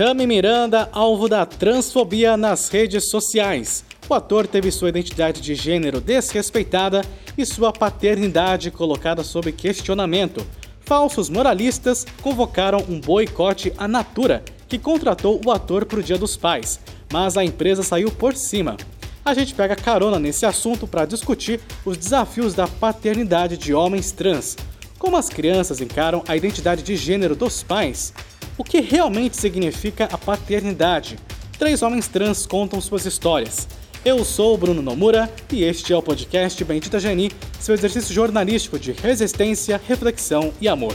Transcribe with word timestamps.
Tami 0.00 0.26
Miranda, 0.26 0.88
alvo 0.92 1.28
da 1.28 1.44
transfobia 1.44 2.34
nas 2.34 2.70
redes 2.70 3.10
sociais. 3.10 3.84
O 4.08 4.14
ator 4.14 4.46
teve 4.46 4.70
sua 4.70 4.88
identidade 4.88 5.42
de 5.42 5.54
gênero 5.54 6.00
desrespeitada 6.00 7.02
e 7.36 7.44
sua 7.44 7.70
paternidade 7.70 8.70
colocada 8.70 9.22
sob 9.22 9.52
questionamento. 9.52 10.42
Falsos 10.80 11.28
moralistas 11.28 12.06
convocaram 12.22 12.82
um 12.88 12.98
boicote 12.98 13.74
à 13.76 13.86
Natura, 13.86 14.42
que 14.66 14.78
contratou 14.78 15.38
o 15.44 15.50
ator 15.50 15.84
para 15.84 16.00
o 16.00 16.02
Dia 16.02 16.16
dos 16.16 16.34
Pais, 16.34 16.80
mas 17.12 17.36
a 17.36 17.44
empresa 17.44 17.82
saiu 17.82 18.10
por 18.10 18.34
cima. 18.34 18.78
A 19.22 19.34
gente 19.34 19.52
pega 19.52 19.76
carona 19.76 20.18
nesse 20.18 20.46
assunto 20.46 20.86
para 20.86 21.04
discutir 21.04 21.60
os 21.84 21.98
desafios 21.98 22.54
da 22.54 22.66
paternidade 22.66 23.58
de 23.58 23.74
homens 23.74 24.12
trans. 24.12 24.56
Como 24.98 25.18
as 25.18 25.28
crianças 25.28 25.78
encaram 25.78 26.24
a 26.26 26.34
identidade 26.34 26.82
de 26.82 26.96
gênero 26.96 27.36
dos 27.36 27.62
pais? 27.62 28.14
O 28.60 28.62
que 28.62 28.78
realmente 28.78 29.38
significa 29.38 30.04
a 30.12 30.18
paternidade? 30.18 31.18
Três 31.58 31.80
homens 31.80 32.08
trans 32.08 32.44
contam 32.44 32.78
suas 32.78 33.06
histórias. 33.06 33.66
Eu 34.04 34.22
sou 34.22 34.52
o 34.54 34.58
Bruno 34.58 34.82
Nomura 34.82 35.32
e 35.50 35.64
este 35.64 35.94
é 35.94 35.96
o 35.96 36.02
podcast 36.02 36.62
Bendita 36.62 37.00
Geni, 37.00 37.32
seu 37.58 37.74
exercício 37.74 38.14
jornalístico 38.14 38.78
de 38.78 38.92
resistência, 38.92 39.80
reflexão 39.88 40.52
e 40.60 40.68
amor. 40.68 40.94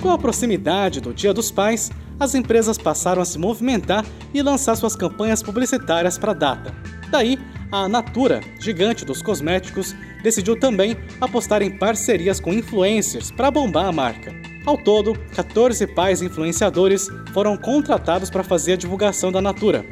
Com 0.00 0.10
a 0.12 0.18
proximidade 0.18 1.00
do 1.00 1.12
Dia 1.12 1.34
dos 1.34 1.50
Pais, 1.50 1.90
as 2.20 2.36
empresas 2.36 2.78
passaram 2.78 3.20
a 3.20 3.24
se 3.24 3.40
movimentar 3.40 4.06
e 4.32 4.40
lançar 4.40 4.76
suas 4.76 4.94
campanhas 4.94 5.42
publicitárias 5.42 6.16
para 6.16 6.30
a 6.30 6.34
data. 6.34 6.72
Daí, 7.10 7.38
a 7.70 7.88
Natura, 7.88 8.40
gigante 8.60 9.04
dos 9.04 9.22
cosméticos, 9.22 9.94
decidiu 10.22 10.58
também 10.58 10.96
apostar 11.20 11.62
em 11.62 11.70
parcerias 11.70 12.40
com 12.40 12.52
influencers 12.52 13.30
para 13.30 13.50
bombar 13.50 13.86
a 13.86 13.92
marca. 13.92 14.34
Ao 14.64 14.76
todo, 14.76 15.14
14 15.34 15.86
pais 15.88 16.22
influenciadores 16.22 17.08
foram 17.32 17.56
contratados 17.56 18.30
para 18.30 18.42
fazer 18.42 18.72
a 18.72 18.76
divulgação 18.76 19.30
da 19.30 19.40
Natura. 19.40 19.84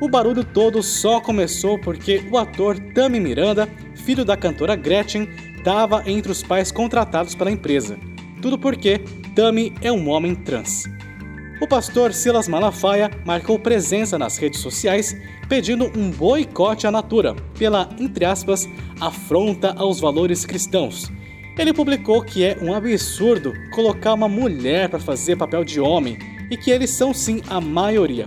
O 0.00 0.08
barulho 0.08 0.44
todo 0.44 0.82
só 0.82 1.20
começou 1.20 1.78
porque 1.78 2.24
o 2.30 2.38
ator 2.38 2.78
Tami 2.94 3.20
Miranda, 3.20 3.68
filho 3.94 4.24
da 4.24 4.36
cantora 4.36 4.76
Gretchen, 4.76 5.28
estava 5.56 6.02
entre 6.06 6.32
os 6.32 6.42
pais 6.42 6.72
contratados 6.72 7.34
pela 7.34 7.50
empresa. 7.50 7.98
Tudo 8.40 8.58
porque 8.58 9.00
Tami 9.34 9.74
é 9.82 9.92
um 9.92 10.08
homem 10.08 10.34
trans. 10.34 10.84
O 11.60 11.66
pastor 11.68 12.14
Silas 12.14 12.48
Malafaia 12.48 13.10
marcou 13.22 13.58
presença 13.58 14.18
nas 14.18 14.38
redes 14.38 14.60
sociais 14.60 15.14
pedindo 15.46 15.92
um 15.94 16.10
boicote 16.10 16.86
à 16.86 16.90
Natura 16.90 17.36
pela, 17.58 17.90
entre 17.98 18.24
aspas, 18.24 18.66
afronta 18.98 19.74
aos 19.76 20.00
valores 20.00 20.46
cristãos. 20.46 21.12
Ele 21.58 21.74
publicou 21.74 22.22
que 22.22 22.42
é 22.42 22.56
um 22.62 22.72
absurdo 22.72 23.52
colocar 23.74 24.14
uma 24.14 24.26
mulher 24.26 24.88
para 24.88 24.98
fazer 24.98 25.36
papel 25.36 25.62
de 25.62 25.78
homem 25.78 26.16
e 26.50 26.56
que 26.56 26.70
eles 26.70 26.88
são 26.88 27.12
sim 27.12 27.42
a 27.50 27.60
maioria. 27.60 28.26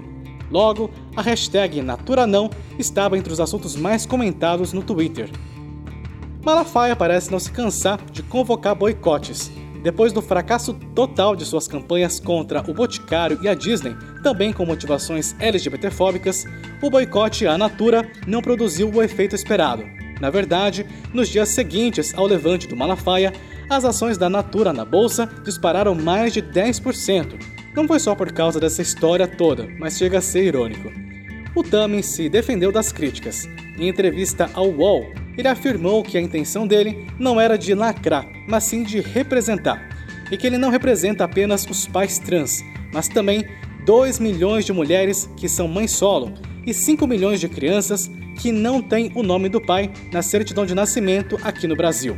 Logo, 0.51 0.91
a 1.15 1.21
hashtag 1.23 1.81
NaturaNão 1.81 2.51
estava 2.77 3.17
entre 3.17 3.33
os 3.33 3.39
assuntos 3.39 3.75
mais 3.75 4.05
comentados 4.05 4.73
no 4.73 4.83
Twitter. 4.83 5.27
Malafaia 6.45 6.95
parece 6.95 7.31
não 7.31 7.39
se 7.39 7.51
cansar 7.51 7.99
de 8.11 8.21
convocar 8.21 8.75
boicotes 8.75 9.51
depois 9.83 10.13
do 10.13 10.21
fracasso 10.21 10.73
total 10.95 11.35
de 11.35 11.45
suas 11.45 11.67
campanhas 11.67 12.19
contra 12.19 12.63
o 12.69 12.73
Boticário 12.73 13.37
e 13.43 13.49
a 13.49 13.53
Disney, 13.53 13.95
também 14.23 14.53
com 14.53 14.65
motivações 14.65 15.35
LGBTfóbicas, 15.39 16.45
o 16.81 16.89
boicote 16.89 17.45
à 17.45 17.57
Natura 17.57 18.09
não 18.25 18.41
produziu 18.41 18.89
o 18.89 19.03
efeito 19.03 19.35
esperado. 19.35 19.83
Na 20.21 20.29
verdade, 20.29 20.85
nos 21.13 21.27
dias 21.27 21.49
seguintes 21.49 22.13
ao 22.17 22.25
levante 22.25 22.65
do 22.65 22.77
Malafaia, 22.77 23.33
as 23.69 23.83
ações 23.83 24.17
da 24.17 24.29
Natura 24.29 24.71
na 24.71 24.85
bolsa 24.85 25.29
dispararam 25.43 25.93
mais 25.93 26.31
de 26.31 26.41
10%. 26.41 27.37
Não 27.75 27.87
foi 27.87 27.99
só 27.99 28.15
por 28.15 28.31
causa 28.31 28.59
dessa 28.59 28.81
história 28.81 29.27
toda, 29.27 29.67
mas 29.77 29.97
chega 29.97 30.19
a 30.19 30.21
ser 30.21 30.45
irônico. 30.45 30.89
O 31.55 31.61
Tami 31.61 32.01
se 32.01 32.29
defendeu 32.29 32.71
das 32.71 32.91
críticas. 32.91 33.45
Em 33.77 33.89
entrevista 33.89 34.49
ao 34.53 34.69
UOL, 34.69 35.11
ele 35.37 35.47
afirmou 35.47 36.03
que 36.03 36.17
a 36.17 36.21
intenção 36.21 36.67
dele 36.67 37.05
não 37.19 37.39
era 37.39 37.57
de 37.57 37.73
lacrar, 37.73 38.27
mas 38.47 38.65
sim 38.65 38.83
de 38.83 38.99
representar, 38.99 39.89
e 40.31 40.37
que 40.37 40.47
ele 40.47 40.57
não 40.57 40.69
representa 40.69 41.23
apenas 41.23 41.65
os 41.65 41.87
pais 41.87 42.19
trans, 42.19 42.63
mas 42.93 43.07
também 43.07 43.45
2 43.85 44.19
milhões 44.19 44.65
de 44.65 44.73
mulheres 44.73 45.29
que 45.37 45.49
são 45.49 45.67
mães 45.67 45.91
solo 45.91 46.33
e 46.65 46.73
5 46.73 47.05
milhões 47.05 47.39
de 47.39 47.49
crianças 47.49 48.09
que 48.39 48.51
não 48.51 48.81
têm 48.81 49.11
o 49.15 49.23
nome 49.23 49.49
do 49.49 49.61
pai 49.61 49.91
na 50.11 50.21
certidão 50.21 50.65
de 50.65 50.73
nascimento 50.73 51.37
aqui 51.43 51.67
no 51.67 51.75
Brasil. 51.75 52.17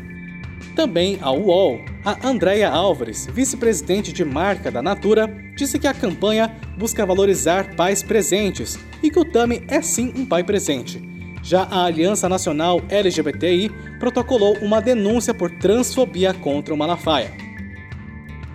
Também 0.76 1.18
a 1.22 1.32
UOL, 1.32 1.80
a 2.04 2.28
Andrea 2.28 2.70
Álvares, 2.70 3.28
vice-presidente 3.32 4.12
de 4.12 4.24
marca 4.26 4.70
da 4.70 4.82
Natura, 4.82 5.28
disse 5.56 5.80
que 5.80 5.88
a 5.88 5.94
campanha 5.94 6.54
busca 6.78 7.06
valorizar 7.06 7.76
pais 7.76 8.04
presentes 8.04 8.78
e 9.02 9.10
que 9.10 9.20
o 9.20 9.26
Tami 9.26 9.64
é 9.68 9.82
sim 9.82 10.14
um 10.16 10.26
pai 10.26 10.44
presente 10.44 11.15
já 11.46 11.62
a 11.70 11.86
Aliança 11.86 12.28
Nacional 12.28 12.82
LGBTI 12.90 13.70
protocolou 14.00 14.58
uma 14.64 14.82
denúncia 14.82 15.32
por 15.32 15.52
transfobia 15.52 16.34
contra 16.34 16.74
o 16.74 16.78
Malafaia. 16.78 17.32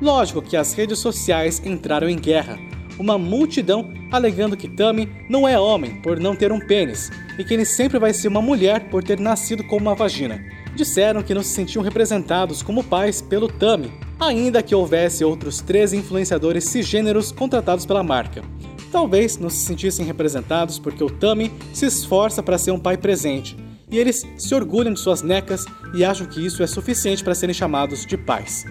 Lógico 0.03 0.43
que 0.43 0.57
as 0.57 0.73
redes 0.73 0.99
sociais 0.99 1.63
entraram 1.65 2.09
em 2.09 2.19
guerra. 2.19 2.59
Uma 2.99 3.17
multidão 3.17 3.95
alegando 4.11 4.57
que 4.57 4.69
Tami 4.69 5.09
não 5.29 5.47
é 5.47 5.59
homem 5.59 6.03
por 6.03 6.19
não 6.19 6.35
ter 6.35 6.51
um 6.51 6.59
pênis 6.59 7.11
e 7.39 7.45
que 7.45 7.55
ele 7.55 7.65
sempre 7.65 7.99
vai 7.99 8.13
ser 8.13 8.27
uma 8.27 8.43
mulher 8.43 8.89
por 8.91 9.05
ter 9.05 9.21
nascido 9.21 9.63
com 9.63 9.77
uma 9.77 9.95
vagina. 9.95 10.45
Disseram 10.75 11.23
que 11.23 11.33
não 11.33 11.45
se 11.45 11.51
sentiam 11.51 11.85
representados 11.85 12.61
como 12.61 12.83
pais 12.83 13.23
pelo 13.23 13.47
Tami, 13.47 13.93
ainda 14.19 14.63
que 14.63 14.75
houvesse 14.75 15.25
outros 15.25 15.61
três 15.61 15.93
influenciadores 15.93 16.65
cisgêneros 16.65 17.31
contratados 17.31 17.87
pela 17.87 18.03
marca. 18.03 18.43
Talvez 18.91 19.37
não 19.37 19.49
se 19.49 19.65
sentissem 19.65 20.05
representados 20.05 20.79
porque 20.79 21.03
o 21.03 21.11
Tami 21.11 21.53
se 21.73 21.87
esforça 21.87 22.43
para 22.43 22.59
ser 22.59 22.73
um 22.73 22.81
pai 22.81 22.97
presente 22.97 23.57
e 23.91 23.99
eles 23.99 24.25
se 24.39 24.55
orgulham 24.55 24.93
de 24.93 25.01
suas 25.01 25.23
necas 25.23 25.65
e 25.95 26.05
acham 26.05 26.27
que 26.27 26.45
isso 26.45 26.63
é 26.63 26.67
suficiente 26.67 27.25
para 27.25 27.35
serem 27.35 27.55
chamados 27.55 28.07
de 28.07 28.17
pais. 28.17 28.65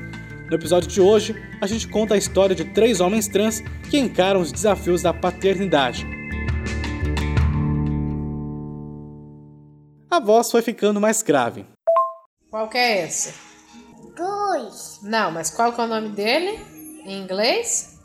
No 0.50 0.56
episódio 0.56 0.90
de 0.90 1.00
hoje, 1.00 1.36
a 1.62 1.68
gente 1.68 1.88
conta 1.88 2.16
a 2.16 2.18
história 2.18 2.56
de 2.56 2.66
três 2.66 3.00
homens 3.00 3.28
trans 3.28 3.62
que 3.90 4.00
encaram 4.00 4.42
os 4.42 4.52
desafios 4.52 5.02
da 5.02 5.14
paternidade. 5.14 6.08
A 10.10 10.20
voz 10.20 10.50
foi 10.50 10.62
ficando 10.62 11.00
mais 11.00 11.22
grave. 11.22 11.66
Qual 12.50 12.68
que 12.68 12.78
é 12.78 13.06
esse? 13.06 13.36
Dois. 14.18 15.00
Não, 15.04 15.32
mas 15.32 15.52
qual 15.52 15.72
que 15.72 15.80
é 15.80 15.84
o 15.84 15.88
nome 15.88 16.10
dele? 16.10 16.60
Em 17.06 17.22
inglês? 17.22 17.99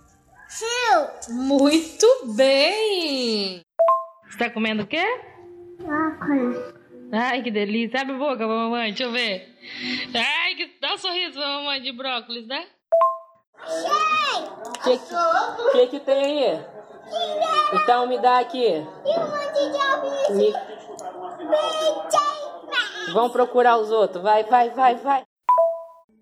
Phil. 0.48 1.34
Muito 1.36 2.06
bem! 2.36 3.62
Você 4.28 4.38
tá 4.38 4.50
comendo 4.50 4.82
o 4.82 4.86
quê? 4.86 5.04
Brócolis. 5.78 6.74
Ai, 7.12 7.42
que 7.42 7.50
delícia. 7.50 8.00
Abre 8.00 8.14
a 8.14 8.18
boca, 8.18 8.46
mamãe. 8.46 8.88
Deixa 8.88 9.04
eu 9.04 9.12
ver. 9.12 9.56
Ai, 10.14 10.54
que... 10.54 10.78
dá 10.80 10.94
um 10.94 10.98
sorriso 10.98 11.38
pra 11.38 11.48
mamãe 11.48 11.80
de 11.80 11.92
brócolis, 11.92 12.46
né? 12.46 12.66
O 14.66 14.72
que, 14.82 14.98
que, 14.98 15.70
que 15.72 15.86
que 15.86 16.00
tem 16.00 16.44
aí? 16.44 16.64
Então 17.72 18.06
me 18.06 18.18
dá 18.18 18.38
aqui. 18.38 18.66
E 18.66 18.78
um 18.78 18.82
monte 18.82 19.70
de 19.70 19.78
aviso. 19.78 20.34
Me... 20.34 20.52
Vamos 23.12 23.32
procurar 23.32 23.78
os 23.78 23.90
outros. 23.90 24.22
Vai, 24.22 24.44
vai, 24.44 24.70
vai, 24.70 24.96
vai. 24.96 25.22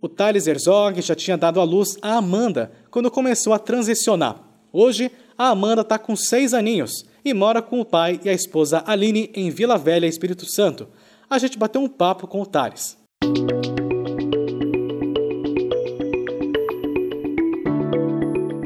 O 0.05 0.09
Thales 0.09 0.49
Herzog 0.49 1.01
já 1.01 1.15
tinha 1.15 1.37
dado 1.37 1.61
à 1.61 1.63
luz 1.63 1.97
a 2.03 2.17
Amanda 2.17 2.73
quando 2.91 3.09
começou 3.09 3.53
a 3.53 3.59
transicionar. 3.61 4.35
Hoje, 4.73 5.13
a 5.39 5.51
Amanda 5.51 5.83
está 5.83 5.97
com 5.97 6.17
seis 6.17 6.53
aninhos 6.53 7.05
e 7.25 7.33
mora 7.33 7.63
com 7.63 7.81
o 7.81 7.85
pai 7.85 8.19
e 8.25 8.29
a 8.29 8.33
esposa 8.33 8.83
Aline 8.85 9.31
em 9.33 9.49
Vila 9.49 9.79
Velha, 9.79 10.05
Espírito 10.05 10.45
Santo. 10.45 10.89
A 11.31 11.39
gente 11.39 11.57
bateu 11.57 11.81
um 11.81 11.87
papo 11.87 12.27
com 12.27 12.43
o 12.43 12.47
Thales. 12.47 12.99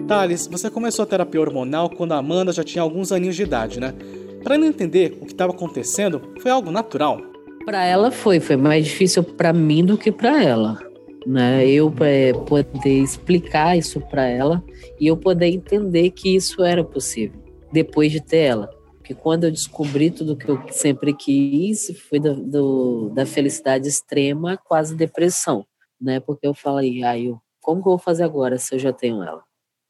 Thales, 0.08 0.46
você 0.46 0.70
começou 0.70 1.02
a 1.02 1.06
terapia 1.06 1.42
hormonal 1.42 1.90
quando 1.90 2.12
a 2.12 2.16
Amanda 2.16 2.50
já 2.50 2.64
tinha 2.64 2.80
alguns 2.80 3.12
aninhos 3.12 3.36
de 3.36 3.42
idade, 3.42 3.78
né? 3.78 3.92
Para 4.42 4.54
ela 4.54 4.64
entender 4.64 5.18
o 5.20 5.26
que 5.26 5.32
estava 5.32 5.52
acontecendo, 5.52 6.32
foi 6.40 6.50
algo 6.50 6.70
natural. 6.70 7.20
Para 7.66 7.84
ela 7.84 8.10
foi, 8.10 8.40
foi 8.40 8.56
mais 8.56 8.86
difícil 8.86 9.22
para 9.22 9.52
mim 9.52 9.84
do 9.84 9.98
que 9.98 10.10
para 10.10 10.42
ela 10.42 10.85
né? 11.26 11.68
Eu 11.68 11.92
é, 12.00 12.32
poder 12.32 13.02
explicar 13.02 13.76
isso 13.76 14.00
para 14.00 14.24
ela 14.24 14.64
e 15.00 15.08
eu 15.08 15.16
poder 15.16 15.48
entender 15.48 16.10
que 16.10 16.36
isso 16.36 16.62
era 16.62 16.84
possível 16.84 17.42
depois 17.72 18.12
de 18.12 18.20
ter 18.20 18.38
ela. 18.38 18.70
Porque 18.98 19.12
quando 19.12 19.44
eu 19.44 19.50
descobri 19.50 20.10
tudo 20.10 20.36
que 20.36 20.48
eu 20.48 20.60
sempre 20.70 21.12
quis, 21.12 21.92
foi 22.08 22.20
do, 22.20 22.34
do, 22.36 23.08
da 23.10 23.26
felicidade 23.26 23.88
extrema, 23.88 24.56
quase 24.56 24.94
depressão, 24.94 25.66
né? 26.00 26.20
Porque 26.20 26.46
eu 26.46 26.54
falei, 26.54 27.02
ah, 27.02 27.14
como 27.60 27.82
que 27.82 27.88
eu 27.88 27.92
vou 27.92 27.98
fazer 27.98 28.22
agora 28.22 28.56
se 28.56 28.74
eu 28.74 28.78
já 28.78 28.92
tenho 28.92 29.22
ela? 29.22 29.42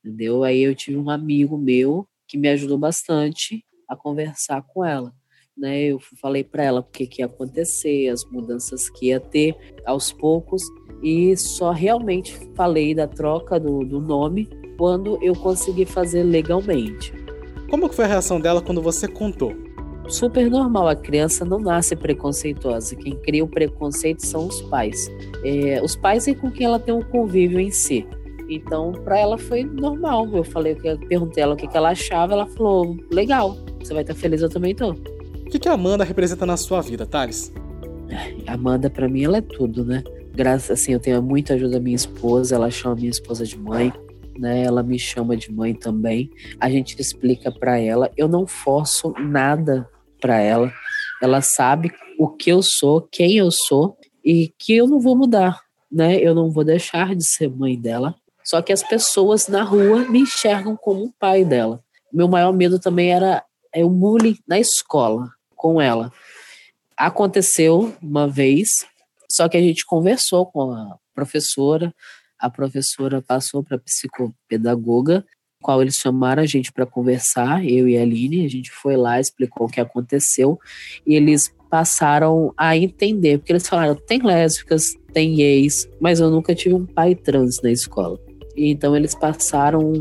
Entendeu? 0.02 0.42
Aí 0.42 0.62
eu 0.62 0.74
tive 0.74 0.96
um 0.96 1.10
amigo 1.10 1.58
meu 1.58 2.06
que 2.26 2.38
me 2.38 2.48
ajudou 2.48 2.78
bastante 2.78 3.64
a 3.88 3.94
conversar 3.94 4.62
com 4.62 4.84
ela. 4.84 5.12
né? 5.56 5.84
Eu 5.84 5.98
falei 5.98 6.42
para 6.42 6.64
ela 6.64 6.80
o 6.80 6.84
que, 6.84 7.06
que 7.06 7.22
ia 7.22 7.26
acontecer, 7.26 8.08
as 8.08 8.24
mudanças 8.24 8.88
que 8.88 9.06
ia 9.06 9.20
ter 9.20 9.56
aos 9.84 10.12
poucos, 10.12 10.62
e 11.02 11.36
só 11.36 11.70
realmente 11.70 12.38
falei 12.54 12.94
da 12.94 13.06
troca 13.06 13.58
do, 13.58 13.84
do 13.84 14.00
nome 14.00 14.48
quando 14.78 15.18
eu 15.22 15.34
consegui 15.34 15.84
fazer 15.84 16.22
legalmente. 16.22 17.12
Como 17.70 17.88
foi 17.88 18.04
a 18.04 18.08
reação 18.08 18.40
dela 18.40 18.60
quando 18.62 18.80
você 18.80 19.08
contou? 19.08 19.54
Super 20.08 20.48
normal, 20.48 20.88
a 20.88 20.94
criança 20.94 21.44
não 21.44 21.58
nasce 21.58 21.96
preconceituosa. 21.96 22.94
Quem 22.94 23.16
cria 23.16 23.42
o 23.42 23.48
preconceito 23.48 24.24
são 24.24 24.46
os 24.46 24.62
pais. 24.62 25.10
É, 25.44 25.82
os 25.82 25.96
pais 25.96 26.28
é 26.28 26.34
com 26.34 26.50
quem 26.50 26.66
ela 26.66 26.78
tem 26.78 26.94
um 26.94 27.02
convívio 27.02 27.58
em 27.58 27.72
si. 27.72 28.06
Então, 28.48 28.92
para 28.92 29.18
ela 29.18 29.36
foi 29.36 29.64
normal. 29.64 30.28
Eu 30.32 30.44
falei, 30.44 30.76
eu 30.84 30.98
perguntei 30.98 31.42
ela 31.42 31.54
o 31.54 31.56
que, 31.56 31.66
que 31.66 31.76
ela 31.76 31.90
achava, 31.90 32.34
ela 32.34 32.46
falou: 32.46 32.96
legal, 33.10 33.56
você 33.80 33.92
vai 33.92 34.02
estar 34.02 34.14
feliz, 34.14 34.42
eu 34.42 34.48
também 34.48 34.74
tô. 34.74 34.90
O 34.90 35.48
que, 35.50 35.58
que 35.58 35.68
a 35.68 35.72
Amanda 35.72 36.04
representa 36.04 36.46
na 36.46 36.56
sua 36.56 36.80
vida, 36.80 37.04
Thales? 37.04 37.52
Amanda, 38.46 38.88
para 38.88 39.08
mim, 39.08 39.24
ela 39.24 39.38
é 39.38 39.42
tudo, 39.42 39.84
né? 39.84 40.04
Graças, 40.36 40.70
assim, 40.70 40.92
eu 40.92 41.00
tenho 41.00 41.22
muita 41.22 41.54
ajuda 41.54 41.72
da 41.72 41.80
minha 41.80 41.96
esposa, 41.96 42.54
ela 42.54 42.70
chama 42.70 42.94
minha 42.94 43.10
esposa 43.10 43.44
de 43.44 43.58
mãe 43.58 43.92
né? 44.38 44.62
Ela 44.62 44.82
me 44.82 44.98
chama 44.98 45.36
de 45.36 45.50
mãe 45.52 45.74
também. 45.74 46.30
A 46.60 46.68
gente 46.68 47.00
explica 47.00 47.50
para 47.50 47.78
ela. 47.78 48.10
Eu 48.16 48.28
não 48.28 48.46
forço 48.46 49.12
nada 49.18 49.88
para 50.20 50.40
ela. 50.40 50.72
Ela 51.22 51.40
sabe 51.40 51.92
o 52.18 52.28
que 52.28 52.50
eu 52.50 52.60
sou, 52.62 53.02
quem 53.10 53.36
eu 53.36 53.50
sou 53.50 53.96
e 54.24 54.52
que 54.58 54.76
eu 54.76 54.86
não 54.86 55.00
vou 55.00 55.16
mudar, 55.16 55.60
né? 55.90 56.16
Eu 56.16 56.34
não 56.34 56.50
vou 56.50 56.64
deixar 56.64 57.14
de 57.14 57.26
ser 57.26 57.48
mãe 57.48 57.78
dela. 57.78 58.14
Só 58.44 58.62
que 58.62 58.72
as 58.72 58.82
pessoas 58.82 59.48
na 59.48 59.62
rua 59.62 60.08
me 60.08 60.20
enxergam 60.20 60.76
como 60.76 61.04
o 61.04 61.12
pai 61.18 61.44
dela. 61.44 61.82
Meu 62.12 62.28
maior 62.28 62.52
medo 62.52 62.78
também 62.78 63.10
era 63.10 63.44
é 63.72 63.84
o 63.84 63.90
bullying 63.90 64.38
na 64.46 64.58
escola 64.58 65.28
com 65.54 65.80
ela. 65.80 66.12
Aconteceu 66.96 67.94
uma 68.00 68.26
vez, 68.26 68.68
só 69.30 69.48
que 69.48 69.56
a 69.56 69.62
gente 69.62 69.84
conversou 69.84 70.46
com 70.46 70.72
a 70.72 70.96
professora, 71.14 71.94
a 72.38 72.50
professora 72.50 73.22
passou 73.22 73.62
para 73.62 73.76
a 73.76 73.80
psicopedagoga, 73.80 75.24
qual 75.60 75.82
eles 75.82 75.94
chamaram 75.94 76.42
a 76.42 76.46
gente 76.46 76.72
para 76.72 76.86
conversar, 76.86 77.64
eu 77.64 77.88
e 77.88 77.96
a 77.96 78.02
Aline, 78.02 78.44
a 78.44 78.48
gente 78.48 78.70
foi 78.70 78.96
lá, 78.96 79.18
explicou 79.18 79.66
o 79.66 79.70
que 79.70 79.80
aconteceu, 79.80 80.58
e 81.06 81.14
eles 81.14 81.52
passaram 81.70 82.52
a 82.56 82.76
entender, 82.76 83.38
porque 83.38 83.52
eles 83.52 83.66
falaram, 83.66 83.94
tem 83.94 84.22
lésbicas, 84.22 84.84
tem 85.12 85.34
gays, 85.34 85.88
mas 86.00 86.20
eu 86.20 86.30
nunca 86.30 86.54
tive 86.54 86.74
um 86.74 86.86
pai 86.86 87.14
trans 87.14 87.60
na 87.62 87.70
escola. 87.70 88.18
E 88.56 88.70
então 88.70 88.96
eles 88.96 89.14
passaram 89.14 89.92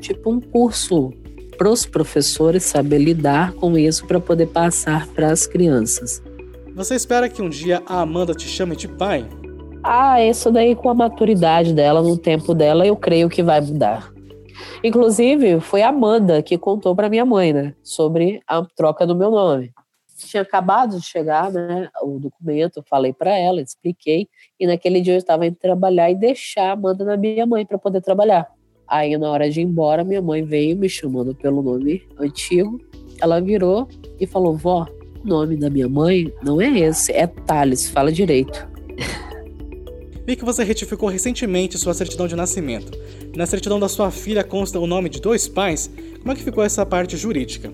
tipo 0.00 0.30
um 0.30 0.40
curso 0.40 1.12
para 1.56 1.70
os 1.70 1.86
professores 1.86 2.64
saber 2.64 2.98
lidar 2.98 3.52
com 3.54 3.76
isso 3.78 4.06
para 4.06 4.20
poder 4.20 4.46
passar 4.48 5.06
para 5.08 5.32
as 5.32 5.46
crianças. 5.46 6.22
Você 6.76 6.94
espera 6.94 7.26
que 7.26 7.40
um 7.40 7.48
dia 7.48 7.82
a 7.86 8.02
Amanda 8.02 8.34
te 8.34 8.46
chame 8.46 8.76
de 8.76 8.86
pai? 8.86 9.26
Ah, 9.82 10.22
isso 10.22 10.52
daí 10.52 10.76
com 10.76 10.90
a 10.90 10.94
maturidade 10.94 11.72
dela, 11.72 12.02
no 12.02 12.18
tempo 12.18 12.52
dela, 12.52 12.86
eu 12.86 12.94
creio 12.94 13.30
que 13.30 13.42
vai 13.42 13.62
mudar. 13.62 14.12
Inclusive, 14.84 15.58
foi 15.58 15.80
a 15.80 15.88
Amanda 15.88 16.42
que 16.42 16.58
contou 16.58 16.94
para 16.94 17.08
minha 17.08 17.24
mãe, 17.24 17.50
né, 17.50 17.74
sobre 17.82 18.42
a 18.46 18.62
troca 18.62 19.06
do 19.06 19.16
meu 19.16 19.30
nome. 19.30 19.72
Tinha 20.18 20.42
acabado 20.42 21.00
de 21.00 21.06
chegar, 21.06 21.50
né, 21.50 21.88
o 22.02 22.18
documento, 22.18 22.84
falei 22.86 23.14
para 23.14 23.34
ela, 23.34 23.62
expliquei, 23.62 24.28
e 24.60 24.66
naquele 24.66 25.00
dia 25.00 25.14
eu 25.14 25.18
estava 25.18 25.46
indo 25.46 25.56
trabalhar 25.56 26.10
e 26.10 26.14
deixar 26.14 26.68
a 26.68 26.72
Amanda 26.72 27.06
na 27.06 27.16
minha 27.16 27.46
mãe 27.46 27.64
para 27.64 27.78
poder 27.78 28.02
trabalhar. 28.02 28.46
Aí, 28.86 29.16
na 29.16 29.30
hora 29.30 29.48
de 29.48 29.62
ir 29.62 29.64
embora, 29.64 30.04
minha 30.04 30.20
mãe 30.20 30.44
veio 30.44 30.76
me 30.76 30.90
chamando 30.90 31.34
pelo 31.34 31.62
nome 31.62 32.02
antigo. 32.18 32.78
Ela 33.18 33.40
virou 33.40 33.88
e 34.20 34.26
falou: 34.26 34.54
Vó, 34.54 34.86
o 35.24 35.28
nome 35.28 35.56
da 35.56 35.70
minha 35.70 35.88
mãe 35.88 36.32
não 36.42 36.60
é 36.60 36.68
esse, 36.78 37.12
é 37.12 37.26
Thales, 37.26 37.88
fala 37.88 38.12
direito. 38.12 38.66
Vi 40.26 40.34
que 40.34 40.44
você 40.44 40.64
retificou 40.64 41.08
recentemente 41.08 41.78
sua 41.78 41.94
certidão 41.94 42.26
de 42.26 42.34
nascimento. 42.34 42.98
Na 43.36 43.46
certidão 43.46 43.78
da 43.78 43.88
sua 43.88 44.10
filha 44.10 44.42
consta 44.42 44.80
o 44.80 44.86
nome 44.86 45.08
de 45.08 45.20
dois 45.20 45.46
pais. 45.46 45.88
Como 46.18 46.32
é 46.32 46.34
que 46.34 46.42
ficou 46.42 46.64
essa 46.64 46.84
parte 46.84 47.16
jurídica? 47.16 47.72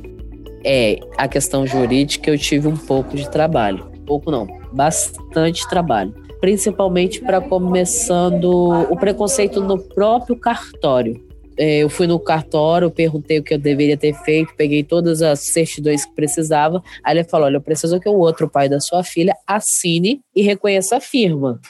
É, 0.62 1.00
a 1.17 1.27
questão 1.27 1.67
jurídica 1.67 2.31
eu 2.31 2.37
tive 2.37 2.69
um 2.69 2.77
pouco 2.77 3.17
de 3.17 3.31
trabalho. 3.31 3.91
Pouco 4.06 4.31
não, 4.31 4.47
bastante 4.71 5.67
trabalho. 5.69 6.15
Principalmente 6.41 7.23
para 7.23 7.41
começando 7.41 8.50
o 8.91 8.97
preconceito 8.97 9.61
no 9.61 9.79
próprio 9.79 10.37
cartório. 10.37 11.25
É, 11.57 11.79
eu 11.79 11.89
fui 11.89 12.07
no 12.07 12.19
cartório, 12.19 12.91
perguntei 12.91 13.39
o 13.39 13.43
que 13.43 13.55
eu 13.55 13.59
deveria 13.59 13.97
ter 13.97 14.15
feito, 14.25 14.55
peguei 14.57 14.83
todas 14.83 15.23
as 15.23 15.41
certidões 15.41 16.05
que 16.05 16.15
precisava. 16.15 16.83
Aí 17.05 17.17
ele 17.17 17.25
falou: 17.25 17.47
Olha, 17.47 17.57
eu 17.57 17.63
preciso 17.63 18.01
que 18.01 18.09
o 18.09 18.15
outro 18.15 18.49
pai 18.49 18.69
da 18.69 18.81
sua 18.81 19.03
filha 19.05 19.35
assine 19.47 20.21
e 20.35 20.43
reconheça 20.43 20.97
a 20.97 21.01
firma 21.01 21.61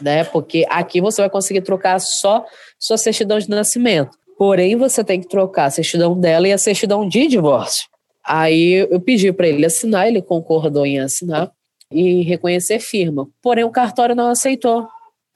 né? 0.00 0.24
Porque 0.24 0.66
aqui 0.68 1.00
você 1.00 1.22
vai 1.22 1.30
conseguir 1.30 1.62
trocar 1.62 1.98
só 2.00 2.44
sua 2.78 2.96
certidão 2.96 3.38
de 3.38 3.48
nascimento. 3.48 4.10
Porém, 4.38 4.76
você 4.76 5.04
tem 5.04 5.20
que 5.20 5.28
trocar 5.28 5.66
a 5.66 5.70
certidão 5.70 6.18
dela 6.18 6.48
e 6.48 6.52
a 6.52 6.58
certidão 6.58 7.06
de 7.06 7.26
divórcio. 7.26 7.88
Aí 8.24 8.86
eu 8.90 9.00
pedi 9.00 9.32
para 9.32 9.48
ele 9.48 9.66
assinar, 9.66 10.08
ele 10.08 10.22
concordou 10.22 10.86
em 10.86 11.00
assinar 11.00 11.50
e 11.90 12.22
reconhecer 12.22 12.78
firma. 12.78 13.28
Porém, 13.42 13.64
o 13.64 13.70
cartório 13.70 14.14
não 14.14 14.28
aceitou. 14.28 14.86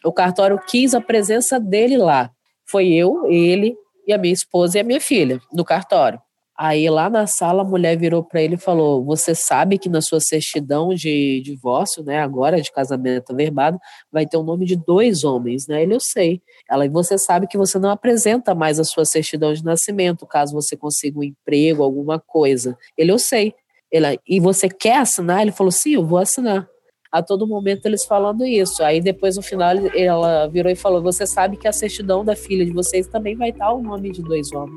O 0.05 0.13
cartório 0.13 0.61
quis 0.67 0.95
a 0.95 1.01
presença 1.01 1.59
dele 1.59 1.97
lá. 1.97 2.31
Foi 2.67 2.89
eu, 2.89 3.27
ele 3.27 3.75
e 4.07 4.13
a 4.13 4.19
minha 4.19 4.33
esposa 4.35 4.79
e 4.79 4.81
a 4.81 4.85
minha 4.85 5.01
filha 5.01 5.41
no 5.53 5.65
cartório. 5.65 6.21
Aí 6.57 6.89
lá 6.89 7.11
na 7.11 7.27
sala 7.27 7.63
a 7.63 7.65
mulher 7.65 7.97
virou 7.99 8.23
para 8.23 8.41
ele 8.43 8.55
e 8.55 8.59
falou: 8.59 9.05
"Você 9.05 9.35
sabe 9.35 9.77
que 9.79 9.89
na 9.89 10.01
sua 10.01 10.21
certidão 10.21 10.95
de 10.95 11.41
divórcio, 11.45 12.05
né, 12.05 12.21
agora 12.21 12.61
de 12.63 12.71
casamento 12.73 13.33
averbado, 13.33 13.79
vai 14.13 14.25
ter 14.27 14.37
o 14.37 14.43
nome 14.45 14.65
de 14.67 14.77
dois 14.77 15.25
homens, 15.25 15.67
né?" 15.67 15.83
Ele 15.83 15.95
eu 15.95 16.01
sei. 16.01 16.41
Ela: 16.71 16.87
"E 16.87 16.89
você 16.89 17.19
sabe 17.19 17.49
que 17.49 17.59
você 17.59 17.79
não 17.79 17.91
apresenta 17.91 18.55
mais 18.55 18.79
a 18.81 18.85
sua 18.85 19.05
certidão 19.05 19.53
de 19.53 19.65
nascimento, 19.65 20.27
caso 20.27 20.53
você 20.55 20.77
consiga 20.77 21.19
um 21.19 21.25
emprego, 21.25 21.83
alguma 21.83 22.21
coisa." 22.21 22.79
Ele 22.97 23.11
eu 23.13 23.19
sei. 23.19 23.55
Ela: 23.93 24.17
"E 24.29 24.39
você 24.41 24.69
quer 24.69 24.99
assinar?" 24.99 25.43
Ele 25.43 25.53
falou: 25.53 25.73
"Sim, 25.73 25.95
eu 25.95 26.07
vou 26.07 26.19
assinar." 26.19 26.69
A 27.15 27.23
todo 27.23 27.47
momento 27.47 27.87
eles 27.87 28.05
falando 28.05 28.45
isso. 28.45 28.83
Aí 28.83 29.01
depois 29.01 29.37
no 29.37 29.43
final 29.43 29.77
ela 29.95 30.49
virou 30.49 30.73
e 30.73 30.75
falou: 30.75 31.01
Você 31.01 31.25
sabe 31.25 31.57
que 31.57 31.69
a 31.69 31.73
certidão 31.73 32.25
da 32.25 32.35
filha 32.35 32.67
de 32.67 32.73
vocês 32.73 33.07
também 33.07 33.37
vai 33.37 33.51
estar 33.51 33.73
o 33.73 33.81
nome 33.81 34.11
de 34.11 34.21
dois 34.21 34.53
homens. 34.53 34.77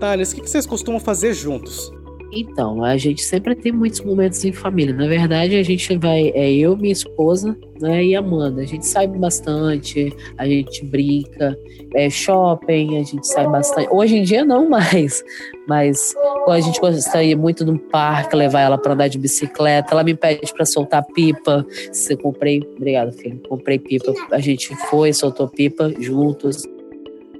Thales, 0.00 0.32
o 0.32 0.36
que 0.36 0.50
vocês 0.50 0.66
costumam 0.66 0.98
fazer 0.98 1.32
juntos? 1.32 1.92
Então, 2.34 2.82
a 2.82 2.96
gente 2.96 3.22
sempre 3.22 3.54
tem 3.54 3.70
muitos 3.70 4.00
momentos 4.00 4.42
em 4.42 4.52
família. 4.52 4.94
Na 4.94 5.06
verdade, 5.06 5.54
a 5.54 5.62
gente 5.62 5.98
vai, 5.98 6.32
é 6.34 6.50
eu, 6.50 6.74
minha 6.74 6.92
esposa, 6.92 7.54
né, 7.78 8.02
e 8.02 8.16
Amanda. 8.16 8.62
A 8.62 8.64
gente 8.64 8.86
sai 8.86 9.06
bastante, 9.06 10.10
a 10.38 10.46
gente 10.46 10.82
brinca, 10.86 11.58
é 11.94 12.08
shopping, 12.08 12.96
a 12.98 13.02
gente 13.02 13.26
sai 13.26 13.46
bastante. 13.46 13.88
Hoje 13.90 14.16
em 14.16 14.22
dia 14.22 14.46
não 14.46 14.66
mais, 14.66 15.22
mas 15.68 16.14
a 16.48 16.58
gente 16.60 16.80
gostaria 16.80 17.36
muito 17.36 17.66
no 17.66 17.78
parque, 17.78 18.34
levar 18.34 18.60
ela 18.60 18.78
para 18.78 18.94
andar 18.94 19.08
de 19.08 19.18
bicicleta. 19.18 19.92
Ela 19.92 20.02
me 20.02 20.14
pede 20.14 20.50
para 20.54 20.64
soltar 20.64 21.04
pipa. 21.14 21.66
Se 21.92 22.16
comprei, 22.16 22.62
obrigada, 22.76 23.12
filho. 23.12 23.40
Comprei 23.46 23.78
pipa. 23.78 24.14
A 24.30 24.38
gente 24.38 24.74
foi, 24.88 25.12
soltou 25.12 25.48
pipa 25.48 25.92
juntos. 26.00 26.62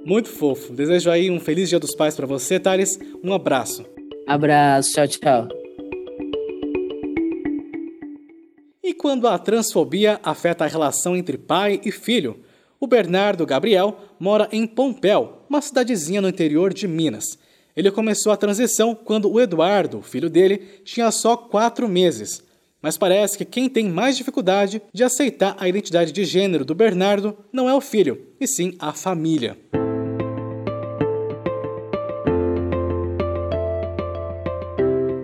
Muito 0.05 0.29
fofo. 0.29 0.71
Desejo 0.71 1.09
aí 1.09 1.31
um 1.31 1.39
feliz 1.39 1.69
Dia 1.69 1.79
dos 1.79 1.95
Pais 1.95 2.15
para 2.15 2.27
você, 2.27 2.59
Thales. 2.59 2.99
Um 3.23 3.33
abraço. 3.33 3.92
Abraço, 4.27 4.93
tchau, 4.93 5.07
tchau. 5.07 5.47
E 8.81 8.93
quando 8.93 9.27
a 9.27 9.37
transfobia 9.37 10.19
afeta 10.23 10.63
a 10.63 10.67
relação 10.67 11.15
entre 11.15 11.37
pai 11.37 11.81
e 11.83 11.91
filho? 11.91 12.39
O 12.79 12.87
Bernardo 12.87 13.45
Gabriel 13.45 13.97
mora 14.19 14.47
em 14.51 14.67
Pompéu, 14.67 15.43
uma 15.49 15.61
cidadezinha 15.61 16.21
no 16.21 16.27
interior 16.27 16.73
de 16.73 16.87
Minas. 16.87 17.37
Ele 17.75 17.89
começou 17.89 18.31
a 18.31 18.37
transição 18.37 18.93
quando 18.93 19.31
o 19.31 19.39
Eduardo, 19.39 20.01
filho 20.01 20.29
dele, 20.29 20.57
tinha 20.83 21.09
só 21.11 21.35
quatro 21.35 21.87
meses. 21.87 22.43
Mas 22.81 22.97
parece 22.97 23.37
que 23.37 23.45
quem 23.45 23.69
tem 23.69 23.89
mais 23.89 24.17
dificuldade 24.17 24.81
de 24.93 25.03
aceitar 25.03 25.55
a 25.57 25.67
identidade 25.67 26.11
de 26.11 26.25
gênero 26.25 26.65
do 26.65 26.75
Bernardo 26.75 27.37
não 27.51 27.69
é 27.69 27.73
o 27.73 27.81
filho, 27.81 28.27
e 28.39 28.45
sim 28.45 28.75
a 28.79 28.91
família. 28.91 29.57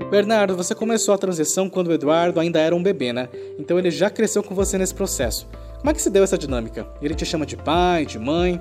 Bernardo, 0.09 0.57
você 0.57 0.73
começou 0.73 1.13
a 1.13 1.17
transição 1.19 1.69
quando 1.69 1.89
o 1.89 1.93
Eduardo 1.93 2.39
ainda 2.39 2.59
era 2.59 2.75
um 2.75 2.81
bebê, 2.81 3.13
né? 3.13 3.29
Então 3.59 3.77
ele 3.77 3.91
já 3.91 4.09
cresceu 4.09 4.41
com 4.41 4.55
você 4.55 4.75
nesse 4.75 4.93
processo. 4.93 5.47
Como 5.77 5.91
é 5.91 5.93
que 5.93 6.01
se 6.01 6.09
deu 6.09 6.23
essa 6.23 6.35
dinâmica? 6.35 6.87
Ele 6.99 7.13
te 7.13 7.23
chama 7.23 7.45
de 7.45 7.55
pai, 7.55 8.07
de 8.07 8.17
mãe? 8.17 8.59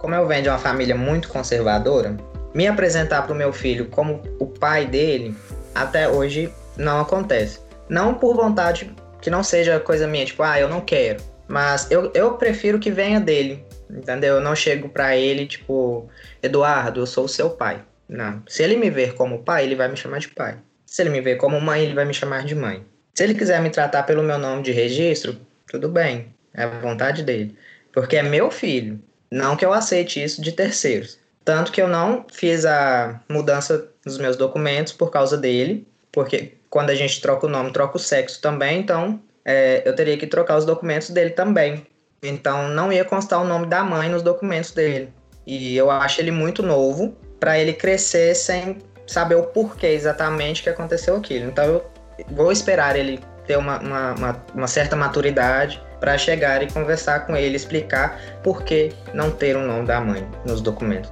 Como 0.00 0.16
eu 0.16 0.26
venho 0.26 0.42
de 0.42 0.48
uma 0.48 0.58
família 0.58 0.96
muito 0.96 1.28
conservadora, 1.28 2.16
me 2.52 2.66
apresentar 2.66 3.22
para 3.22 3.32
o 3.32 3.36
meu 3.36 3.52
filho 3.52 3.86
como 3.86 4.20
o 4.40 4.46
pai 4.46 4.84
dele 4.84 5.32
até 5.76 6.08
hoje 6.08 6.52
não 6.76 7.00
acontece. 7.00 7.60
Não 7.88 8.14
por 8.14 8.34
vontade 8.34 8.92
que 9.22 9.30
não 9.30 9.44
seja 9.44 9.78
coisa 9.78 10.08
minha, 10.08 10.24
tipo, 10.26 10.42
ah, 10.42 10.58
eu 10.58 10.68
não 10.68 10.80
quero. 10.80 11.22
Mas 11.46 11.88
eu, 11.88 12.10
eu 12.14 12.32
prefiro 12.32 12.80
que 12.80 12.90
venha 12.90 13.20
dele, 13.20 13.64
entendeu? 13.88 14.36
Eu 14.36 14.40
não 14.40 14.56
chego 14.56 14.88
para 14.88 15.16
ele, 15.16 15.46
tipo, 15.46 16.08
Eduardo, 16.42 17.00
eu 17.00 17.06
sou 17.06 17.26
o 17.26 17.28
seu 17.28 17.50
pai. 17.50 17.80
Não. 18.08 18.42
Se 18.48 18.64
ele 18.64 18.74
me 18.74 18.90
ver 18.90 19.14
como 19.14 19.44
pai, 19.44 19.64
ele 19.64 19.76
vai 19.76 19.88
me 19.88 19.96
chamar 19.96 20.18
de 20.18 20.28
pai. 20.28 20.58
Se 20.90 21.02
ele 21.02 21.10
me 21.10 21.20
vê 21.20 21.36
como 21.36 21.60
mãe, 21.60 21.84
ele 21.84 21.94
vai 21.94 22.04
me 22.04 22.12
chamar 22.12 22.44
de 22.44 22.52
mãe. 22.52 22.84
Se 23.14 23.22
ele 23.22 23.32
quiser 23.32 23.62
me 23.62 23.70
tratar 23.70 24.02
pelo 24.02 24.24
meu 24.24 24.36
nome 24.38 24.64
de 24.64 24.72
registro, 24.72 25.38
tudo 25.68 25.88
bem, 25.88 26.34
é 26.52 26.64
a 26.64 26.80
vontade 26.80 27.22
dele. 27.22 27.56
Porque 27.92 28.16
é 28.16 28.24
meu 28.24 28.50
filho, 28.50 29.00
não 29.30 29.54
que 29.54 29.64
eu 29.64 29.72
aceite 29.72 30.20
isso 30.20 30.42
de 30.42 30.50
terceiros. 30.50 31.16
Tanto 31.44 31.70
que 31.70 31.80
eu 31.80 31.86
não 31.86 32.26
fiz 32.32 32.64
a 32.64 33.20
mudança 33.30 33.88
nos 34.04 34.18
meus 34.18 34.36
documentos 34.36 34.92
por 34.92 35.12
causa 35.12 35.36
dele, 35.36 35.86
porque 36.10 36.54
quando 36.68 36.90
a 36.90 36.94
gente 36.96 37.20
troca 37.20 37.46
o 37.46 37.50
nome, 37.50 37.72
troca 37.72 37.96
o 37.96 38.00
sexo 38.00 38.40
também, 38.40 38.80
então 38.80 39.22
é, 39.44 39.84
eu 39.86 39.94
teria 39.94 40.18
que 40.18 40.26
trocar 40.26 40.56
os 40.56 40.64
documentos 40.64 41.10
dele 41.10 41.30
também. 41.30 41.86
Então 42.20 42.68
não 42.68 42.92
ia 42.92 43.04
constar 43.04 43.40
o 43.40 43.46
nome 43.46 43.66
da 43.66 43.84
mãe 43.84 44.08
nos 44.08 44.24
documentos 44.24 44.72
dele. 44.72 45.08
E 45.46 45.76
eu 45.76 45.88
acho 45.88 46.20
ele 46.20 46.32
muito 46.32 46.64
novo 46.64 47.16
para 47.38 47.60
ele 47.60 47.74
crescer 47.74 48.34
sem 48.34 48.78
saber 49.10 49.34
o 49.34 49.42
porquê 49.42 49.88
exatamente 49.88 50.62
que 50.62 50.68
aconteceu 50.68 51.16
aquilo. 51.16 51.50
Então 51.50 51.64
eu 51.64 51.84
vou 52.30 52.52
esperar 52.52 52.94
ele 52.94 53.18
ter 53.44 53.56
uma, 53.58 53.80
uma, 53.80 54.14
uma, 54.14 54.44
uma 54.54 54.66
certa 54.68 54.94
maturidade 54.94 55.82
para 55.98 56.16
chegar 56.16 56.62
e 56.62 56.70
conversar 56.70 57.26
com 57.26 57.36
ele, 57.36 57.56
explicar 57.56 58.20
por 58.44 58.62
que 58.62 58.92
não 59.12 59.30
ter 59.32 59.56
o 59.56 59.66
nome 59.66 59.84
da 59.86 60.00
mãe 60.00 60.26
nos 60.46 60.60
documentos. 60.60 61.10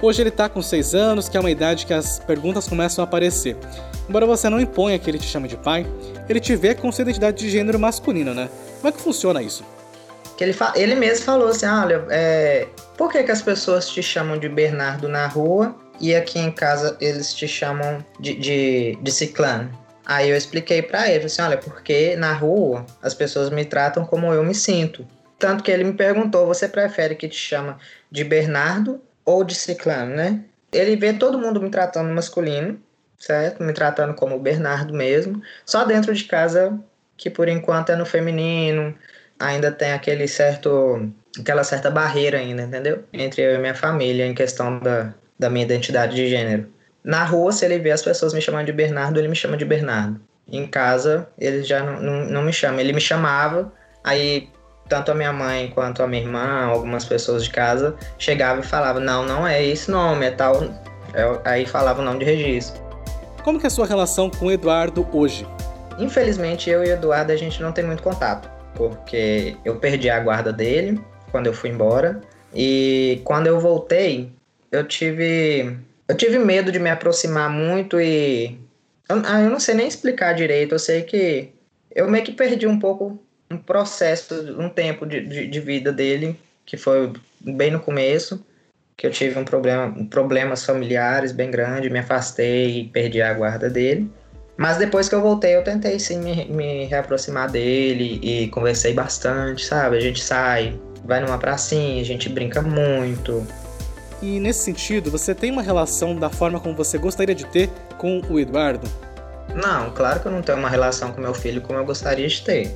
Hoje 0.00 0.22
ele 0.22 0.30
tá 0.30 0.48
com 0.48 0.62
6 0.62 0.94
anos, 0.94 1.28
que 1.28 1.36
é 1.36 1.40
uma 1.40 1.50
idade 1.50 1.84
que 1.84 1.92
as 1.92 2.20
perguntas 2.20 2.68
começam 2.68 3.04
a 3.04 3.06
aparecer. 3.06 3.56
Embora 4.08 4.24
você 4.26 4.48
não 4.48 4.60
imponha 4.60 4.98
que 4.98 5.10
ele 5.10 5.18
te 5.18 5.26
chame 5.26 5.48
de 5.48 5.56
pai, 5.56 5.84
ele 6.28 6.38
te 6.38 6.54
vê 6.54 6.74
com 6.74 6.90
sua 6.92 7.02
identidade 7.02 7.36
de 7.36 7.50
gênero 7.50 7.78
masculino, 7.78 8.32
né? 8.32 8.48
Como 8.76 8.88
é 8.88 8.92
que 8.92 9.00
funciona 9.00 9.42
isso? 9.42 9.64
Que 10.36 10.44
ele, 10.44 10.56
ele 10.74 10.94
mesmo 10.94 11.24
falou 11.24 11.48
assim: 11.48 11.66
olha, 11.66 12.06
é, 12.08 12.66
por 12.96 13.10
que, 13.10 13.22
que 13.22 13.30
as 13.30 13.42
pessoas 13.42 13.90
te 13.90 14.02
chamam 14.02 14.38
de 14.38 14.48
Bernardo 14.48 15.06
na 15.06 15.26
rua 15.26 15.74
e 16.00 16.14
aqui 16.14 16.38
em 16.38 16.50
casa 16.50 16.96
eles 17.00 17.34
te 17.34 17.46
chamam 17.46 18.04
de, 18.18 18.34
de, 18.34 18.98
de 19.00 19.10
Ciclano? 19.12 19.70
Aí 20.04 20.30
eu 20.30 20.36
expliquei 20.36 20.82
para 20.82 21.08
ele 21.10 21.26
assim: 21.26 21.42
olha, 21.42 21.58
porque 21.58 22.16
na 22.16 22.32
rua 22.32 22.84
as 23.02 23.14
pessoas 23.14 23.50
me 23.50 23.64
tratam 23.64 24.04
como 24.04 24.32
eu 24.32 24.42
me 24.42 24.54
sinto. 24.54 25.06
Tanto 25.38 25.62
que 25.62 25.70
ele 25.70 25.84
me 25.84 25.92
perguntou: 25.92 26.46
você 26.46 26.66
prefere 26.66 27.14
que 27.14 27.28
te 27.28 27.38
chama 27.38 27.78
de 28.10 28.24
Bernardo 28.24 29.00
ou 29.24 29.44
de 29.44 29.54
Ciclano, 29.54 30.16
né? 30.16 30.40
Ele 30.72 30.96
vê 30.96 31.12
todo 31.12 31.38
mundo 31.38 31.60
me 31.60 31.70
tratando 31.70 32.12
masculino, 32.12 32.80
certo? 33.18 33.62
Me 33.62 33.72
tratando 33.72 34.14
como 34.14 34.38
Bernardo 34.38 34.92
mesmo. 34.94 35.42
Só 35.64 35.84
dentro 35.84 36.14
de 36.14 36.24
casa, 36.24 36.78
que 37.16 37.28
por 37.30 37.48
enquanto 37.48 37.90
é 37.90 37.96
no 37.96 38.06
feminino, 38.06 38.94
ainda 39.38 39.70
tem 39.70 39.92
aquele 39.92 40.26
certo 40.26 41.08
aquela 41.38 41.62
certa 41.62 41.90
barreira 41.90 42.38
ainda, 42.38 42.62
entendeu? 42.62 43.04
Entre 43.12 43.42
eu 43.42 43.54
e 43.54 43.58
minha 43.58 43.74
família 43.74 44.26
em 44.26 44.34
questão 44.34 44.78
da, 44.80 45.14
da 45.40 45.50
minha 45.50 45.64
identidade 45.64 46.14
de 46.14 46.28
gênero. 46.28 46.68
Na 47.02 47.24
rua, 47.24 47.50
se 47.50 47.64
ele 47.64 47.78
vê 47.78 47.90
as 47.90 48.02
pessoas 48.02 48.32
me 48.32 48.40
chamando 48.40 48.66
de 48.66 48.72
Bernardo, 48.72 49.18
ele 49.18 49.28
me 49.28 49.34
chama 49.34 49.56
de 49.56 49.64
Bernardo. 49.64 50.20
Em 50.46 50.66
casa, 50.66 51.28
ele 51.38 51.62
já 51.62 51.82
não, 51.82 52.00
não, 52.00 52.26
não 52.26 52.42
me 52.42 52.52
chama. 52.52 52.80
Ele 52.80 52.92
me 52.92 53.00
chamava, 53.00 53.72
aí 54.04 54.48
tanto 54.88 55.10
a 55.10 55.14
minha 55.14 55.32
mãe 55.32 55.70
quanto 55.74 56.02
a 56.02 56.06
minha 56.06 56.22
irmã, 56.22 56.66
algumas 56.66 57.04
pessoas 57.04 57.44
de 57.44 57.50
casa, 57.50 57.96
chegavam 58.18 58.60
e 58.60 58.66
falavam, 58.66 59.00
não, 59.00 59.24
não 59.24 59.46
é 59.46 59.64
esse 59.64 59.90
nome, 59.90 60.26
é 60.26 60.30
tal... 60.30 60.62
É, 61.12 61.40
aí 61.44 61.66
falava 61.66 62.00
o 62.00 62.04
nome 62.04 62.20
de 62.20 62.24
registro. 62.24 62.80
Como 63.42 63.58
que 63.58 63.66
é 63.66 63.68
a 63.68 63.70
sua 63.70 63.86
relação 63.86 64.30
com 64.30 64.46
o 64.46 64.50
Eduardo 64.52 65.06
hoje? 65.12 65.46
Infelizmente, 65.98 66.70
eu 66.70 66.84
e 66.84 66.88
o 66.88 66.92
Eduardo, 66.92 67.32
a 67.32 67.36
gente 67.36 67.60
não 67.60 67.72
tem 67.72 67.84
muito 67.84 68.02
contato 68.02 68.48
porque 68.74 69.56
eu 69.64 69.76
perdi 69.76 70.08
a 70.08 70.18
guarda 70.20 70.52
dele 70.52 70.98
quando 71.30 71.46
eu 71.46 71.52
fui 71.52 71.70
embora. 71.70 72.20
E 72.54 73.20
quando 73.24 73.46
eu 73.46 73.60
voltei, 73.60 74.32
eu 74.70 74.86
tive 74.86 75.76
eu 76.08 76.16
tive 76.16 76.38
medo 76.38 76.72
de 76.72 76.78
me 76.78 76.90
aproximar 76.90 77.48
muito 77.48 78.00
e 78.00 78.58
eu, 79.08 79.22
ah, 79.24 79.40
eu 79.42 79.50
não 79.50 79.60
sei 79.60 79.74
nem 79.74 79.86
explicar 79.86 80.32
direito. 80.34 80.74
Eu 80.74 80.78
sei 80.78 81.02
que 81.02 81.52
eu 81.94 82.10
meio 82.10 82.24
que 82.24 82.32
perdi 82.32 82.66
um 82.66 82.78
pouco 82.78 83.20
um 83.50 83.56
processo, 83.56 84.34
um 84.58 84.68
tempo 84.68 85.06
de, 85.06 85.20
de, 85.20 85.46
de 85.46 85.60
vida 85.60 85.92
dele 85.92 86.38
que 86.64 86.76
foi 86.76 87.12
bem 87.40 87.70
no 87.70 87.80
começo, 87.80 88.44
que 88.96 89.06
eu 89.06 89.10
tive 89.10 89.36
um 89.38 89.44
problema, 89.44 89.92
problemas 90.08 90.64
familiares 90.64 91.32
bem 91.32 91.50
grande, 91.50 91.90
me 91.90 91.98
afastei 91.98 92.80
e 92.80 92.88
perdi 92.88 93.20
a 93.20 93.34
guarda 93.34 93.68
dele. 93.68 94.08
Mas 94.56 94.76
depois 94.76 95.08
que 95.08 95.14
eu 95.14 95.20
voltei, 95.20 95.56
eu 95.56 95.64
tentei 95.64 95.98
sim 95.98 96.20
me, 96.20 96.44
me 96.44 96.84
reaproximar 96.84 97.50
dele 97.50 98.20
e 98.22 98.48
conversei 98.48 98.92
bastante, 98.92 99.64
sabe? 99.64 99.96
A 99.96 100.00
gente 100.00 100.22
sai, 100.22 100.78
vai 101.04 101.18
numa 101.20 101.38
pracinha, 101.38 102.00
a 102.00 102.04
gente 102.04 102.28
brinca 102.28 102.60
muito. 102.60 103.44
E 104.22 104.38
nesse 104.38 104.64
sentido, 104.64 105.10
você 105.10 105.34
tem 105.34 105.50
uma 105.50 105.62
relação 105.62 106.14
da 106.14 106.28
forma 106.28 106.60
como 106.60 106.74
você 106.74 106.98
gostaria 106.98 107.34
de 107.34 107.46
ter 107.46 107.68
com 107.96 108.20
o 108.28 108.38
Eduardo? 108.38 108.86
Não, 109.54 109.90
claro 109.90 110.20
que 110.20 110.26
eu 110.26 110.32
não 110.32 110.42
tenho 110.42 110.58
uma 110.58 110.68
relação 110.68 111.12
com 111.12 111.20
meu 111.20 111.34
filho 111.34 111.60
como 111.60 111.78
eu 111.78 111.84
gostaria 111.84 112.28
de 112.28 112.42
ter. 112.42 112.66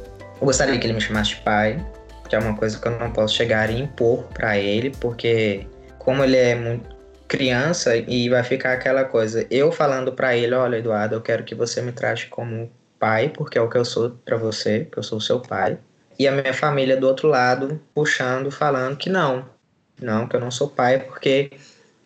Eu 0.41 0.47
gostaria 0.47 0.79
que 0.79 0.87
ele 0.87 0.95
me 0.95 1.01
chamasse 1.01 1.31
de 1.31 1.43
pai, 1.43 1.85
que 2.29 2.35
é 2.35 2.39
uma 2.39 2.57
coisa 2.57 2.79
que 2.79 2.89
eu 2.89 2.99
não 2.99 3.11
posso 3.11 3.35
chegar 3.35 3.71
e 3.71 3.81
impor 3.81 4.25
para 4.33 4.59
ele, 4.59 4.91
porque 5.01 5.67
como 5.99 6.25
ele 6.25 6.37
é 6.37 6.55
muito 6.55 6.95
criança 7.29 7.97
e 7.97 8.29
vai 8.29 8.43
ficar 8.43 8.73
aquela 8.73 9.05
coisa, 9.05 9.47
eu 9.51 9.73
falando 9.73 10.13
para 10.13 10.37
ele, 10.37 10.55
olha, 10.55 10.77
Eduardo, 10.77 11.15
eu 11.15 11.21
quero 11.21 11.45
que 11.45 11.55
você 11.55 11.81
me 11.81 11.93
trate 11.93 12.29
como 12.29 12.71
pai, 12.99 13.29
porque 13.29 13.59
é 13.59 13.61
o 13.61 13.69
que 13.69 13.77
eu 13.77 13.85
sou 13.85 14.11
para 14.25 14.37
você, 14.37 14.87
que 14.91 14.99
eu 14.99 15.03
sou 15.03 15.21
seu 15.21 15.41
pai. 15.41 15.79
E 16.19 16.29
a 16.29 16.33
minha 16.33 16.55
família 16.55 16.97
do 16.97 17.07
outro 17.07 17.29
lado 17.29 17.81
puxando, 17.95 18.51
falando 18.51 18.97
que 18.97 19.11
não, 19.11 19.45
não, 20.05 20.29
que 20.29 20.37
eu 20.37 20.41
não 20.41 20.51
sou 20.51 20.69
pai 20.69 21.01
porque 21.01 21.51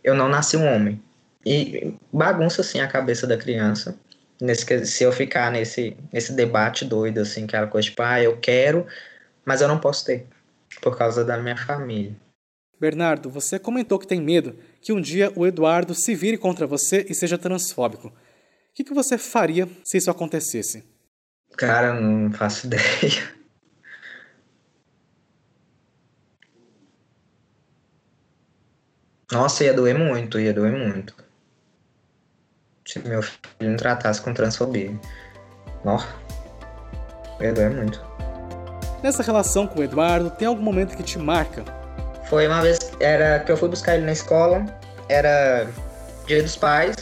eu 0.03 0.15
não 0.15 0.29
nasci 0.29 0.57
um 0.57 0.67
homem. 0.67 1.03
E 1.45 1.95
bagunça 2.13 2.61
assim 2.61 2.81
a 2.81 2.89
cabeça 2.89 3.27
da 3.27 3.37
criança. 3.37 3.99
Nesse, 4.41 4.87
se 4.87 5.03
eu 5.03 5.13
ficar 5.13 5.51
nesse, 5.51 5.97
nesse 6.13 6.33
debate 6.33 6.85
doido, 6.85 7.19
assim, 7.19 7.45
aquela 7.45 7.67
coisa 7.67 7.89
tipo, 7.89 8.03
ah, 8.03 8.23
eu 8.23 8.37
quero, 8.37 8.87
mas 9.45 9.61
eu 9.61 9.69
não 9.69 9.79
posso 9.79 10.05
ter, 10.05 10.27
por 10.81 10.97
causa 10.97 11.25
da 11.25 11.37
minha 11.37 11.57
família. 11.57 12.15
Bernardo, 12.81 13.29
você 13.29 13.59
comentou 13.59 13.99
que 13.99 14.07
tem 14.07 14.21
medo 14.21 14.57
que 14.81 14.93
um 14.93 15.01
dia 15.01 15.33
o 15.35 15.47
Eduardo 15.47 15.95
se 15.95 16.15
vire 16.15 16.39
contra 16.39 16.67
você 16.67 17.05
e 17.09 17.15
seja 17.15 17.37
transfóbico. 17.37 18.09
O 18.09 18.13
que, 18.75 18.85
que 18.85 18.95
você 18.95 19.19
faria 19.19 19.69
se 19.83 19.99
isso 19.99 20.11
acontecesse? 20.11 20.85
Cara, 21.57 21.99
não 22.01 22.31
faço 22.31 22.69
ideia. 22.69 23.38
Nossa, 29.33 29.65
ia 29.65 29.75
doer 29.75 29.99
muito, 29.99 30.39
ia 30.39 30.53
doer 30.53 30.73
muito. 30.73 31.15
Se 32.87 32.99
meu 33.01 33.23
filho 33.23 33.41
me 33.61 33.77
tratasse 33.77 34.21
com 34.21 34.33
transfobia. 34.33 34.99
Nossa, 35.85 36.09
ia 37.41 37.53
doer 37.53 37.71
muito. 37.71 38.03
Nessa 39.03 39.23
relação 39.23 39.67
com 39.67 39.81
o 39.81 39.85
Eduardo, 39.85 40.31
tem 40.31 40.49
algum 40.49 40.63
momento 40.63 40.97
que 40.97 41.03
te 41.03 41.19
marca 41.19 41.65
foi 42.29 42.47
uma 42.47 42.61
vez 42.61 42.79
era 43.01 43.41
que 43.41 43.51
eu 43.51 43.57
fui 43.57 43.69
buscar 43.69 43.95
ele 43.95 44.05
na 44.05 44.13
escola, 44.13 44.65
era 45.09 45.67
dia 46.27 46.43
dos 46.43 46.57
pais, 46.57 46.97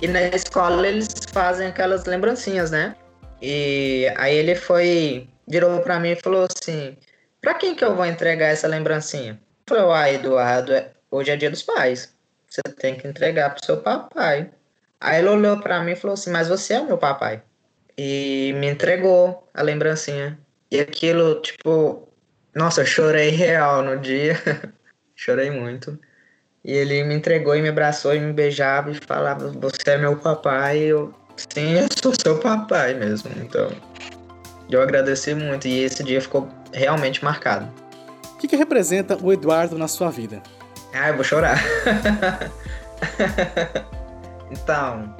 e 0.00 0.06
na 0.06 0.22
escola 0.28 0.86
eles 0.86 1.08
fazem 1.32 1.68
aquelas 1.68 2.04
lembrancinhas, 2.04 2.70
né? 2.70 2.94
E 3.40 4.12
aí 4.16 4.36
ele 4.36 4.54
foi, 4.54 5.28
virou 5.46 5.80
para 5.80 5.98
mim 5.98 6.10
e 6.10 6.16
falou 6.16 6.46
assim: 6.50 6.96
"Para 7.40 7.54
quem 7.54 7.74
que 7.74 7.84
eu 7.84 7.96
vou 7.96 8.04
entregar 8.04 8.48
essa 8.48 8.68
lembrancinha?" 8.68 9.40
Eu 9.70 9.76
falei: 9.76 9.92
"Ah, 9.92 10.12
Eduardo, 10.12 10.72
é, 10.74 10.90
hoje 11.10 11.30
é 11.30 11.36
dia 11.36 11.50
dos 11.50 11.62
pais. 11.62 12.14
Você 12.48 12.62
tem 12.76 12.96
que 12.96 13.06
entregar 13.06 13.50
pro 13.54 13.64
seu 13.64 13.78
papai." 13.78 14.50
Aí 15.00 15.20
ele 15.20 15.28
olhou 15.28 15.60
para 15.60 15.82
mim 15.82 15.92
e 15.92 15.96
falou 15.96 16.14
assim: 16.14 16.30
"Mas 16.30 16.48
você 16.48 16.74
é 16.74 16.80
o 16.80 16.86
meu 16.86 16.98
papai." 16.98 17.42
E 17.96 18.52
me 18.56 18.68
entregou 18.68 19.48
a 19.52 19.62
lembrancinha. 19.62 20.38
E 20.70 20.78
aquilo, 20.80 21.40
tipo, 21.40 22.08
nossa, 22.54 22.82
eu 22.82 22.86
chorei 22.86 23.30
real 23.30 23.82
no 23.82 23.98
dia. 23.98 24.36
chorei 25.16 25.50
muito. 25.50 25.98
E 26.64 26.72
ele 26.72 27.02
me 27.04 27.14
entregou 27.14 27.56
e 27.56 27.62
me 27.62 27.68
abraçou 27.68 28.14
e 28.14 28.20
me 28.20 28.32
beijava 28.32 28.90
e 28.90 28.94
falava: 28.94 29.48
Você 29.50 29.90
é 29.90 29.98
meu 29.98 30.16
papai. 30.16 30.78
E 30.78 30.84
eu, 30.88 31.14
sim, 31.36 31.74
eu 31.74 31.86
sou 32.02 32.12
seu 32.14 32.38
papai 32.38 32.94
mesmo. 32.94 33.30
Então, 33.36 33.70
eu 34.70 34.82
agradeci 34.82 35.34
muito 35.34 35.66
e 35.66 35.84
esse 35.84 36.02
dia 36.02 36.20
ficou 36.20 36.48
realmente 36.72 37.24
marcado. 37.24 37.72
O 38.34 38.36
que, 38.38 38.46
que 38.46 38.56
representa 38.56 39.16
o 39.16 39.32
Eduardo 39.32 39.78
na 39.78 39.88
sua 39.88 40.10
vida? 40.10 40.42
Ah, 40.98 41.10
eu 41.10 41.14
vou 41.14 41.24
chorar. 41.24 41.58
então, 44.50 45.14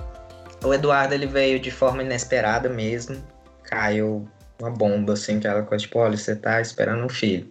o 0.65 0.75
Eduardo 0.75 1.15
ele 1.15 1.27
veio 1.27 1.61
de 1.61 1.71
forma 1.71 2.03
inesperada 2.03 2.69
mesmo. 2.69 3.23
Caiu 3.63 4.29
uma 4.61 4.71
bomba, 4.71 5.13
assim, 5.13 5.39
aquela 5.39 5.63
coisa, 5.63 5.85
tipo, 5.85 6.01
olha, 6.01 6.17
você 6.17 6.35
tá 6.35 6.61
esperando 6.61 7.05
um 7.05 7.09
filho. 7.09 7.49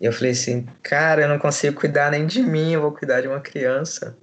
E 0.00 0.06
eu 0.06 0.12
falei 0.12 0.32
assim, 0.32 0.66
cara, 0.82 1.22
eu 1.22 1.28
não 1.28 1.38
consigo 1.38 1.78
cuidar 1.78 2.10
nem 2.10 2.26
de 2.26 2.42
mim, 2.42 2.72
eu 2.72 2.80
vou 2.80 2.92
cuidar 2.92 3.20
de 3.20 3.28
uma 3.28 3.40
criança. 3.40 4.16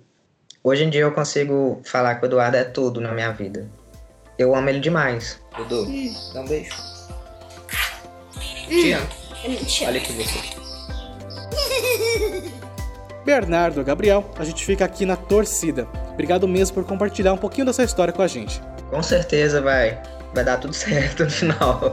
Hoje 0.63 0.83
em 0.83 0.89
dia 0.89 1.01
eu 1.01 1.11
consigo 1.11 1.79
falar 1.85 2.15
que 2.15 2.25
o 2.25 2.27
Eduardo 2.27 2.57
é 2.57 2.63
tudo 2.63 2.99
na 2.99 3.11
minha 3.11 3.31
vida. 3.31 3.69
Eu 4.39 4.55
amo 4.55 4.69
ele 4.69 4.79
demais. 4.79 5.39
Dudu, 5.55 5.85
dá 6.33 6.41
um 6.41 6.47
beijo. 6.47 6.73
Te 8.67 8.93
amo. 8.93 9.07
Olha 9.85 10.01
aqui 10.01 10.13
você. 10.13 10.64
Bernardo, 13.25 13.84
Gabriel, 13.84 14.24
a 14.38 14.46
gente 14.46 14.63
fica 14.63 14.86
aqui 14.86 15.03
na 15.03 15.15
torcida. 15.15 15.88
Obrigado 16.13 16.48
mesmo 16.48 16.75
por 16.75 16.86
compartilhar 16.86 17.34
um 17.34 17.38
pouquinho 17.38 17.65
dessa 17.65 17.84
história 17.84 18.13
com 18.13 18.22
a 18.22 18.27
gente. 18.27 18.62
Com 18.91 19.01
certeza 19.01 19.60
vai, 19.60 20.00
vai 20.32 20.44
dar 20.44 20.58
tudo 20.58 20.74
certo 20.77 21.24
no 21.24 21.32
final. 21.32 21.91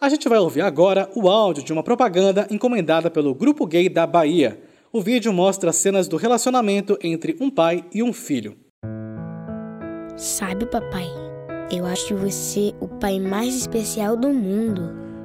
A 0.00 0.08
gente 0.08 0.28
vai 0.28 0.38
ouvir 0.38 0.60
agora 0.60 1.10
o 1.14 1.28
áudio 1.28 1.64
de 1.64 1.72
uma 1.72 1.82
propaganda 1.82 2.46
encomendada 2.50 3.10
pelo 3.10 3.34
Grupo 3.34 3.66
Gay 3.66 3.88
da 3.88 4.06
Bahia. 4.06 4.60
O 4.92 5.00
vídeo 5.00 5.32
mostra 5.32 5.72
cenas 5.72 6.06
do 6.06 6.16
relacionamento 6.16 6.96
entre 7.02 7.36
um 7.40 7.50
pai 7.50 7.84
e 7.92 8.00
um 8.00 8.12
filho. 8.12 8.56
Sabe, 10.16 10.66
papai, 10.66 11.08
eu 11.70 11.84
acho 11.84 12.14
você 12.14 12.72
o 12.80 12.86
pai 12.86 13.18
mais 13.18 13.56
especial 13.56 14.16
do 14.16 14.28
mundo. 14.28 15.11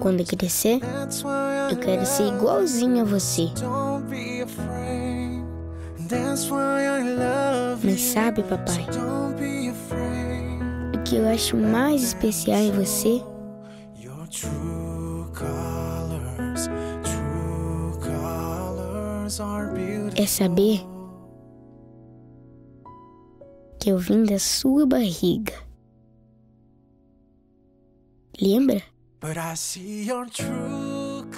Quando 0.00 0.24
crescer, 0.24 0.80
eu 1.70 1.76
quero 1.78 2.04
ser 2.06 2.28
igualzinho 2.28 3.02
a 3.02 3.04
você. 3.04 3.48
Mas 7.82 8.00
sabe, 8.00 8.42
papai, 8.42 8.86
o 10.94 11.02
que 11.04 11.16
eu 11.16 11.28
acho 11.28 11.56
mais 11.56 12.02
especial 12.02 12.58
em 12.58 12.72
você? 12.72 13.22
É 20.16 20.26
saber 20.26 20.80
que 23.80 23.90
eu 23.90 23.98
vim 23.98 24.24
da 24.24 24.38
sua 24.38 24.86
barriga. 24.86 25.52
Lembra? 28.40 28.93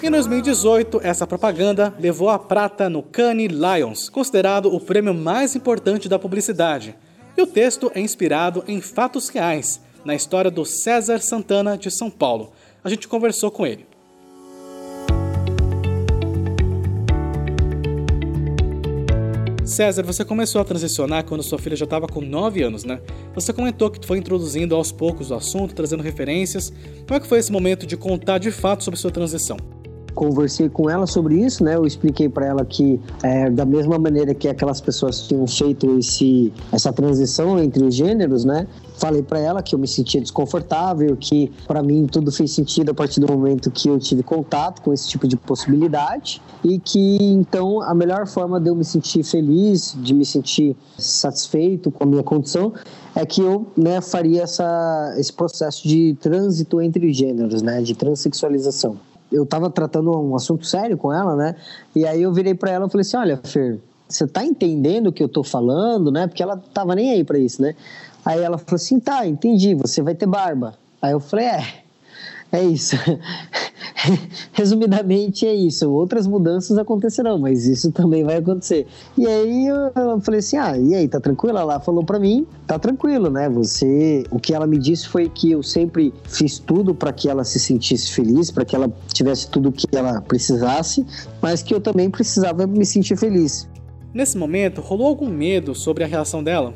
Em 0.03 0.11
2018, 0.11 0.99
essa 1.01 1.25
propaganda 1.25 1.95
levou 1.97 2.29
a 2.29 2.37
prata 2.37 2.89
no 2.89 3.01
Cannes 3.01 3.49
Lions, 3.49 4.09
considerado 4.09 4.75
o 4.75 4.77
prêmio 4.77 5.13
mais 5.13 5.55
importante 5.55 6.09
da 6.09 6.19
publicidade. 6.19 6.93
E 7.37 7.41
o 7.41 7.47
texto 7.47 7.89
é 7.95 8.01
inspirado 8.01 8.61
em 8.67 8.81
fatos 8.81 9.29
reais, 9.29 9.79
na 10.03 10.13
história 10.13 10.51
do 10.51 10.65
César 10.65 11.19
Santana 11.19 11.77
de 11.77 11.89
São 11.89 12.09
Paulo. 12.09 12.51
A 12.83 12.89
gente 12.89 13.07
conversou 13.07 13.49
com 13.49 13.65
ele. 13.65 13.85
César, 19.77 20.01
você 20.01 20.25
começou 20.25 20.59
a 20.59 20.65
transicionar 20.65 21.23
quando 21.23 21.43
sua 21.43 21.59
filha 21.59 21.75
já 21.75 21.83
estava 21.83 22.07
com 22.07 22.19
9 22.19 22.63
anos, 22.63 22.83
né? 22.83 22.99
Você 23.35 23.53
comentou 23.53 23.91
que 23.91 24.03
foi 24.07 24.17
introduzindo 24.17 24.73
aos 24.73 24.91
poucos 24.91 25.29
o 25.29 25.35
assunto, 25.35 25.75
trazendo 25.75 26.01
referências. 26.01 26.73
Como 27.07 27.15
é 27.15 27.19
que 27.19 27.27
foi 27.27 27.37
esse 27.37 27.51
momento 27.51 27.85
de 27.85 27.95
contar 27.95 28.39
de 28.39 28.49
fato 28.49 28.83
sobre 28.83 28.99
sua 28.99 29.11
transição? 29.11 29.76
Conversei 30.17 30.67
com 30.67 30.89
ela 30.89 31.05
sobre 31.05 31.35
isso, 31.35 31.63
né? 31.63 31.75
Eu 31.75 31.85
expliquei 31.85 32.27
para 32.27 32.47
ela 32.47 32.65
que 32.65 32.99
é, 33.21 33.51
da 33.51 33.63
mesma 33.63 33.99
maneira 33.99 34.33
que 34.33 34.47
aquelas 34.47 34.81
pessoas 34.81 35.21
tinham 35.27 35.45
feito 35.45 35.99
esse, 35.99 36.51
essa 36.71 36.91
transição 36.91 37.59
entre 37.59 37.83
os 37.83 37.93
gêneros, 37.93 38.43
né? 38.43 38.65
Falei 38.95 39.21
para 39.21 39.39
ela 39.39 39.61
que 39.61 39.75
eu 39.75 39.79
me 39.79 39.87
sentia 39.87 40.19
desconfortável, 40.19 41.15
que 41.15 41.51
para 41.67 41.83
mim 41.83 42.07
tudo 42.07 42.31
fez 42.31 42.51
sentido 42.51 42.89
a 42.89 42.93
partir 42.95 43.19
do 43.19 43.31
momento 43.31 43.69
que 43.69 43.87
eu 43.89 43.99
tive 43.99 44.23
contato 44.23 44.81
com 44.81 44.91
esse 44.91 45.07
tipo 45.07 45.27
de 45.27 45.37
possibilidade 45.37 46.41
e 46.63 46.79
que 46.79 47.17
então 47.21 47.79
a 47.83 47.93
melhor 47.93 48.25
forma 48.25 48.59
de 48.59 48.69
eu 48.71 48.75
me 48.75 48.83
sentir 48.83 49.21
feliz, 49.21 49.95
de 50.01 50.15
me 50.15 50.25
sentir 50.25 50.75
satisfeito 50.97 51.91
com 51.91 52.05
a 52.05 52.07
minha 52.07 52.23
condição, 52.23 52.73
é 53.15 53.23
que 53.23 53.39
eu 53.39 53.67
né, 53.77 54.01
faria 54.01 54.41
essa, 54.41 55.13
esse 55.19 55.31
processo 55.31 55.87
de 55.87 56.17
trânsito 56.19 56.81
entre 56.81 57.13
gêneros, 57.13 57.61
né, 57.61 57.83
de 57.83 57.93
transexualização 57.93 58.97
eu 59.31 59.45
tava 59.45 59.69
tratando 59.69 60.11
um 60.11 60.35
assunto 60.35 60.65
sério 60.65 60.97
com 60.97 61.13
ela, 61.13 61.35
né? 61.35 61.55
E 61.95 62.05
aí 62.05 62.21
eu 62.21 62.33
virei 62.33 62.53
para 62.53 62.71
ela 62.71 62.87
e 62.87 62.89
falei 62.89 63.01
assim: 63.01 63.17
olha, 63.17 63.39
Fer, 63.43 63.79
você 64.07 64.27
tá 64.27 64.43
entendendo 64.45 65.07
o 65.07 65.11
que 65.11 65.23
eu 65.23 65.29
tô 65.29 65.43
falando, 65.43 66.11
né? 66.11 66.27
Porque 66.27 66.41
ela 66.41 66.57
tava 66.73 66.95
nem 66.95 67.11
aí 67.11 67.23
para 67.23 67.37
isso, 67.37 67.61
né? 67.61 67.75
Aí 68.25 68.41
ela 68.41 68.57
falou 68.57 68.75
assim: 68.75 68.99
tá, 68.99 69.25
entendi, 69.25 69.75
você 69.75 70.01
vai 70.01 70.15
ter 70.15 70.27
barba. 70.27 70.75
Aí 71.01 71.11
eu 71.11 71.19
falei: 71.19 71.45
é, 71.45 71.83
é 72.51 72.63
isso. 72.63 72.95
Resumidamente 74.53 75.45
é 75.45 75.53
isso. 75.53 75.89
Outras 75.91 76.25
mudanças 76.25 76.77
acontecerão, 76.77 77.37
mas 77.37 77.65
isso 77.65 77.91
também 77.91 78.23
vai 78.23 78.37
acontecer. 78.37 78.87
E 79.17 79.27
aí 79.27 79.67
eu 79.67 80.21
falei 80.21 80.39
assim: 80.39 80.57
ah, 80.57 80.77
e 80.77 80.95
aí, 80.95 81.07
tá 81.07 81.19
tranquilo? 81.19 81.57
Ela 81.57 81.79
falou 81.79 82.05
para 82.05 82.19
mim: 82.19 82.47
tá 82.65 82.79
tranquilo, 82.79 83.29
né? 83.29 83.49
Você. 83.49 84.23
O 84.31 84.39
que 84.39 84.53
ela 84.53 84.65
me 84.65 84.77
disse 84.77 85.07
foi 85.07 85.27
que 85.27 85.51
eu 85.51 85.61
sempre 85.61 86.13
fiz 86.23 86.57
tudo 86.57 86.95
para 86.95 87.11
que 87.11 87.27
ela 87.29 87.43
se 87.43 87.59
sentisse 87.59 88.11
feliz, 88.11 88.49
para 88.49 88.63
que 88.63 88.75
ela 88.75 88.91
tivesse 89.13 89.49
tudo 89.49 89.69
o 89.69 89.71
que 89.71 89.87
ela 89.91 90.21
precisasse, 90.21 91.05
mas 91.41 91.61
que 91.61 91.73
eu 91.73 91.81
também 91.81 92.09
precisava 92.09 92.65
me 92.65 92.85
sentir 92.85 93.17
feliz. 93.17 93.67
Nesse 94.13 94.37
momento, 94.37 94.81
rolou 94.81 95.07
algum 95.07 95.29
medo 95.29 95.75
sobre 95.75 96.03
a 96.03 96.07
reação 96.07 96.43
dela? 96.43 96.73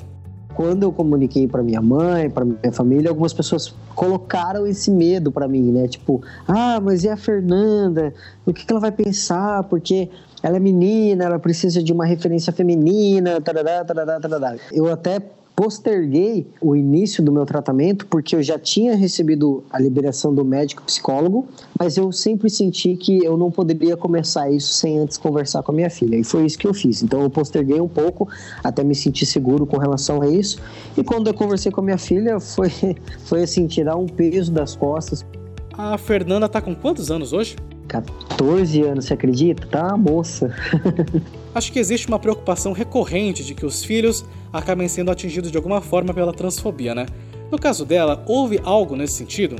Quando 0.62 0.84
eu 0.84 0.91
comuniquei 0.91 1.47
para 1.47 1.63
minha 1.63 1.82
mãe, 1.82 2.30
para 2.30 2.45
minha 2.45 2.71
família, 2.71 3.10
algumas 3.10 3.34
pessoas 3.34 3.74
colocaram 3.95 4.67
esse 4.67 4.91
medo 4.91 5.32
para 5.32 5.47
mim, 5.47 5.71
né? 5.71 5.88
Tipo, 5.88 6.21
ah, 6.47 6.80
mas 6.80 7.04
e 7.04 7.10
a 7.10 7.17
Fernanda? 7.17 8.13
O 8.45 8.54
que, 8.54 8.63
que 8.63 8.71
ela 8.71 8.80
vai 8.80 8.91
pensar? 8.91 9.63
Porque 9.63 10.08
ela 10.43 10.58
é 10.58 10.60
menina, 10.60 11.24
ela 11.24 11.39
precisa 11.39 11.82
de 11.82 11.91
uma 11.91 12.06
referência 12.06 12.54
feminina, 12.54 13.41
tarará, 13.41 13.84
tarará, 13.84 14.19
tarará. 14.19 14.56
Eu 14.71 14.91
até 14.91 15.19
posterguei 15.56 16.48
o 16.62 16.76
início 16.76 17.24
do 17.24 17.32
meu 17.32 17.46
tratamento 17.46 18.06
porque 18.08 18.36
eu 18.36 18.44
já 18.44 18.58
tinha 18.58 18.96
recebido 18.96 19.64
a 19.70 19.80
liberação 19.80 20.34
do 20.34 20.44
médico 20.44 20.84
psicólogo, 20.84 21.48
mas 21.78 21.98
eu 21.98 22.12
sempre 22.12 22.50
senti 22.50 22.96
que 22.96 23.24
eu 23.24 23.38
não 23.38 23.52
poderia 23.52 23.96
começar 23.96 24.50
isso 24.50 24.74
sem 24.74 25.00
antes 25.00 25.18
conversar 25.18 25.64
com 25.64 25.72
a 25.72 25.76
minha 25.76 25.90
filha. 25.90 26.16
E 26.16 26.24
foi 26.24 26.46
isso 26.46 26.58
que 26.58 26.68
eu 26.68 26.74
fiz. 26.74 27.04
Então 27.04 27.22
eu 27.22 27.30
posterguei 27.30 27.80
um 27.80 27.88
pouco 27.88 28.28
até 28.64 28.84
me 28.84 28.96
sentir 28.96 29.26
seguro 29.26 29.66
com 29.66 29.78
relação 29.78 30.22
a 30.22 30.28
isso. 30.28 30.60
E 30.98 31.04
quando 31.04 31.28
eu 31.28 31.34
conversei 31.34 31.72
com 31.72 31.82
a 31.82 31.84
minha 31.84 31.98
filha, 31.98 32.40
foi, 32.40 32.70
foi 33.26 33.44
assim, 33.44 33.68
tirar 33.68 33.96
um 33.96 34.08
peso 34.08 34.52
das 34.52 34.76
costas. 34.76 35.26
A 35.74 35.98
Fernanda 35.98 36.50
tá 36.50 36.62
com 36.62 36.76
quantos 36.76 37.10
anos 37.10 37.34
hoje? 37.34 37.56
14 37.92 38.82
anos, 38.84 39.06
você 39.06 39.14
acredita? 39.14 39.68
Tá 39.68 39.88
uma 39.88 39.98
moça. 39.98 40.56
Acho 41.54 41.74
que 41.74 41.80
existe 41.80 42.08
uma 42.08 42.18
preocupação 42.18 42.72
recorrente 42.72 43.44
de 43.44 43.54
que 43.54 43.66
os 43.66 43.84
filhos 43.84 44.24
acabem 44.54 44.88
sendo 44.88 45.12
atingidos 45.12 45.52
de 45.52 45.58
alguma 45.58 45.82
forma 45.82 46.14
pela 46.14 46.32
transfobia, 46.32 46.96
né? 46.96 47.06
No 47.52 47.60
caso 47.60 47.86
dela, 47.86 48.24
houve 48.26 48.62
algo 48.64 48.96
nesse 48.96 49.16
sentido? 49.16 49.58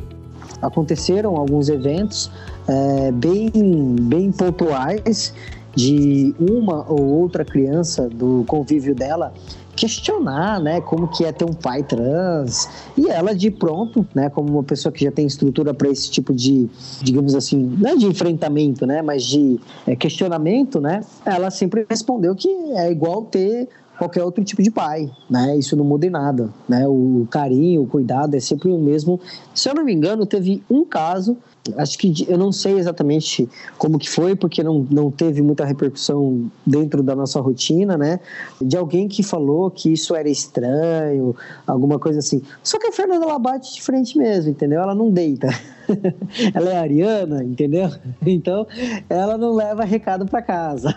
Aconteceram 0.62 1.36
alguns 1.36 1.68
eventos 1.68 2.32
é, 2.70 3.12
bem, 3.12 3.52
bem 4.00 4.32
pontuais 4.32 5.34
de 5.76 6.34
uma 6.40 6.86
ou 6.90 7.04
outra 7.04 7.44
criança 7.44 8.08
do 8.08 8.46
convívio 8.48 8.96
dela 8.96 9.34
questionar, 9.82 10.60
né, 10.60 10.80
como 10.80 11.08
que 11.08 11.26
é 11.26 11.32
ter 11.32 11.44
um 11.44 11.54
pai 11.54 11.82
trans. 11.82 12.70
E 12.96 13.10
ela 13.10 13.34
de 13.34 13.50
pronto, 13.50 14.06
né, 14.14 14.30
como 14.30 14.54
uma 14.54 14.64
pessoa 14.64 14.92
que 14.92 15.04
já 15.04 15.12
tem 15.12 15.26
estrutura 15.26 15.74
para 15.74 15.90
esse 15.90 16.12
tipo 16.12 16.32
de, 16.32 16.70
digamos 17.02 17.34
assim, 17.34 17.58
não 17.80 17.90
é 17.90 17.96
de 17.96 18.06
enfrentamento, 18.06 18.86
né, 18.86 19.02
mas 19.02 19.24
de 19.24 19.60
é, 19.88 19.96
questionamento, 19.96 20.80
né, 20.80 21.02
ela 21.26 21.50
sempre 21.50 21.84
respondeu 21.90 22.36
que 22.36 22.48
é 22.76 22.92
igual 22.92 23.24
ter 23.24 23.68
qualquer 23.98 24.24
outro 24.24 24.44
tipo 24.44 24.64
de 24.64 24.72
pai, 24.72 25.12
né? 25.30 25.56
Isso 25.56 25.76
não 25.76 25.86
muda 25.86 26.08
em 26.08 26.10
nada, 26.10 26.50
né? 26.68 26.88
O 26.88 27.28
carinho, 27.30 27.84
o 27.84 27.86
cuidado 27.86 28.36
é 28.36 28.40
sempre 28.40 28.72
o 28.72 28.80
mesmo. 28.80 29.20
Se 29.54 29.70
eu 29.70 29.76
não 29.76 29.84
me 29.84 29.94
engano, 29.94 30.26
teve 30.26 30.64
um 30.68 30.84
caso, 30.84 31.38
acho 31.78 31.98
que 31.98 32.26
eu 32.28 32.38
não 32.38 32.52
sei 32.52 32.78
exatamente 32.78 33.48
como 33.78 34.00
que 34.00 34.10
foi, 34.10 34.36
porque 34.36 34.64
não, 34.64 34.86
não 34.90 35.12
teve 35.12 35.42
muita 35.42 35.64
repercussão 35.64 36.50
dentro 36.66 37.04
da 37.04 37.16
nossa 37.16 37.40
rotina, 37.40 37.98
né? 37.98 38.20
De 38.60 38.76
alguém 38.76 39.08
que 39.08 39.22
falou 39.22 39.70
que 39.70 39.94
isso 39.94 40.16
era 40.16 40.30
estranho, 40.30 41.36
alguma 41.68 42.00
coisa 42.00 42.20
assim. 42.20 42.42
Só 42.64 42.80
que 42.80 42.88
a 42.88 42.92
Fernanda 42.92 43.26
ela 43.26 43.38
bate 43.38 43.76
de 43.76 43.82
frente 43.82 44.18
mesmo, 44.18 44.50
entendeu? 44.50 44.82
Ela 44.82 44.96
não 44.96 45.12
deita. 45.12 45.50
ela 46.54 46.72
é 46.72 46.78
ariana, 46.78 47.44
entendeu? 47.44 47.90
Então, 48.26 48.68
ela 49.10 49.38
não 49.38 49.54
leva 49.54 49.84
recado 49.84 50.26
para 50.26 50.42
casa. 50.42 50.96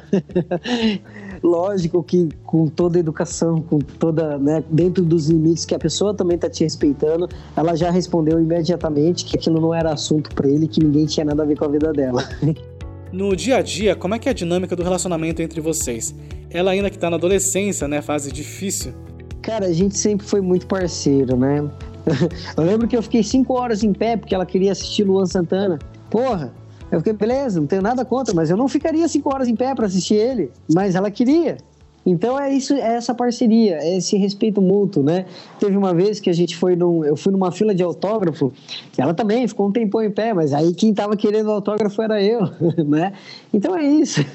Lógico 1.43 2.03
que 2.03 2.29
com 2.45 2.67
toda 2.67 2.99
a 2.99 3.01
educação, 3.01 3.61
com 3.61 3.79
toda, 3.79 4.39
né, 4.39 4.65
dentro 4.71 5.05
dos 5.05 5.29
limites 5.29 5.65
que 5.65 5.75
a 5.75 5.79
pessoa 5.79 6.15
também 6.15 6.37
está 6.37 6.49
te 6.49 6.65
respeitando, 6.65 7.29
ela 7.57 7.75
já 7.75 7.91
respondeu 7.91 8.41
imediatamente 8.41 9.25
que 9.25 9.37
aquilo 9.37 9.61
não 9.61 9.75
era 9.75 9.93
assunto 9.93 10.35
para 10.35 10.49
ele, 10.49 10.67
que 10.67 10.83
ninguém 10.83 11.07
tinha 11.07 11.25
nada 11.25 11.43
a 11.43 11.47
ver 11.47 11.57
com 11.57 11.65
a 11.65 11.69
vida 11.69 11.93
dela. 11.93 12.23
No 13.13 13.37
dia 13.37 13.59
a 13.59 13.63
dia, 13.63 13.95
como 13.95 14.17
é 14.17 14.19
que 14.19 14.29
é 14.29 14.33
a 14.33 14.35
dinâmica 14.35 14.75
do 14.75 14.83
relacionamento 14.83 15.41
entre 15.41 15.61
vocês? 15.61 16.13
Ela 16.51 16.73
ainda 16.73 16.91
que 16.91 16.99
tá 16.99 17.09
na 17.09 17.15
adolescência, 17.15 17.87
né, 17.87 18.03
fase 18.03 18.33
difícil. 18.33 18.93
Cara, 19.41 19.67
a 19.67 19.73
gente 19.73 19.97
sempre 19.97 20.27
foi 20.27 20.41
muito 20.41 20.67
parceiro, 20.67 21.37
né? 21.37 21.65
Eu 22.57 22.65
lembro 22.65 22.87
que 22.87 22.97
eu 22.97 23.03
fiquei 23.03 23.23
cinco 23.23 23.55
horas 23.55 23.83
em 23.83 23.93
pé 23.93 24.17
porque 24.17 24.35
ela 24.35 24.47
queria 24.47 24.73
assistir 24.73 25.05
Luan 25.05 25.27
Santana. 25.27 25.79
Porra, 26.11 26.53
eu 26.91 26.99
fiquei, 26.99 27.13
beleza, 27.13 27.59
não 27.59 27.67
tenho 27.67 27.83
nada 27.83 28.05
contra, 28.05 28.35
mas 28.35 28.51
eu 28.51 28.57
não 28.57 28.69
ficaria 28.69 29.09
cinco 29.09 29.33
horas 29.33 29.49
em 29.49 29.57
pé 29.57 29.75
para 29.75 29.87
assistir 29.87 30.15
ele. 30.15 30.51
Mas 30.73 30.95
ela 30.95 31.11
queria. 31.11 31.57
Então 32.07 32.39
é 32.39 32.53
isso, 32.53 32.75
é 32.75 32.97
essa 32.97 33.15
parceria, 33.15 33.79
é 33.81 33.97
esse 33.97 34.17
respeito 34.17 34.61
mútuo, 34.61 35.03
né? 35.03 35.25
Teve 35.59 35.77
uma 35.77 35.95
vez 35.95 36.21
que 36.21 36.29
a 36.29 36.35
gente 36.35 36.55
foi 36.55 36.77
num, 36.77 37.03
eu 37.03 37.17
fui 37.17 37.33
numa 37.33 37.51
fila 37.51 37.75
de 37.75 37.83
autógrafo, 37.83 38.53
ela 38.99 39.15
também 39.15 39.49
ficou 39.49 39.69
um 39.69 39.73
tempão 39.73 40.03
em 40.03 40.11
pé, 40.11 40.35
mas 40.35 40.53
aí 40.53 40.75
quem 40.75 40.93
tava 40.93 41.17
querendo 41.17 41.51
autógrafo 41.51 42.03
era 42.03 42.23
eu, 42.23 42.41
né? 42.87 43.15
Então 43.53 43.77
é 43.77 43.85
isso. 43.85 44.25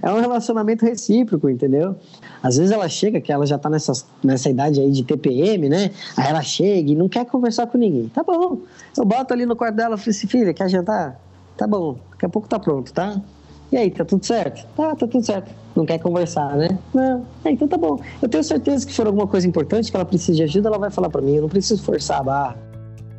É 0.00 0.12
um 0.12 0.20
relacionamento 0.20 0.84
recíproco, 0.84 1.48
entendeu? 1.48 1.96
Às 2.42 2.56
vezes 2.56 2.72
ela 2.72 2.88
chega, 2.88 3.20
que 3.20 3.32
ela 3.32 3.46
já 3.46 3.56
tá 3.56 3.70
nessa, 3.70 3.92
nessa 4.22 4.50
idade 4.50 4.80
aí 4.80 4.90
de 4.90 5.04
TPM, 5.04 5.68
né? 5.68 5.90
Aí 6.16 6.28
ela 6.28 6.42
chega 6.42 6.90
e 6.90 6.96
não 6.96 7.08
quer 7.08 7.24
conversar 7.24 7.66
com 7.68 7.78
ninguém. 7.78 8.08
Tá 8.08 8.22
bom. 8.22 8.58
Eu 8.96 9.04
boto 9.04 9.32
ali 9.32 9.46
no 9.46 9.54
quarto 9.54 9.76
dela 9.76 9.94
e 9.94 9.98
falo 9.98 10.10
assim, 10.10 10.26
filha, 10.26 10.52
quer 10.52 10.68
jantar? 10.68 11.20
Tá 11.56 11.66
bom, 11.66 11.96
daqui 12.10 12.26
a 12.26 12.28
pouco 12.28 12.48
tá 12.48 12.58
pronto, 12.58 12.92
tá? 12.92 13.20
E 13.70 13.76
aí, 13.76 13.90
tá 13.90 14.04
tudo 14.04 14.24
certo? 14.26 14.66
Tá, 14.76 14.94
tá 14.94 15.06
tudo 15.06 15.24
certo. 15.24 15.50
Não 15.74 15.86
quer 15.86 15.98
conversar, 15.98 16.56
né? 16.56 16.78
Não. 16.92 17.24
É, 17.44 17.50
então 17.52 17.66
tá 17.66 17.78
bom. 17.78 17.98
Eu 18.20 18.28
tenho 18.28 18.44
certeza 18.44 18.84
que 18.84 18.92
se 18.92 18.96
for 18.96 19.06
alguma 19.06 19.26
coisa 19.26 19.48
importante, 19.48 19.90
que 19.90 19.96
ela 19.96 20.04
precisa 20.04 20.36
de 20.36 20.42
ajuda, 20.42 20.68
ela 20.68 20.78
vai 20.78 20.90
falar 20.90 21.08
para 21.08 21.22
mim. 21.22 21.36
Eu 21.36 21.42
não 21.42 21.48
preciso 21.48 21.82
forçar 21.82 22.20
a 22.20 22.22
barra. 22.22 22.58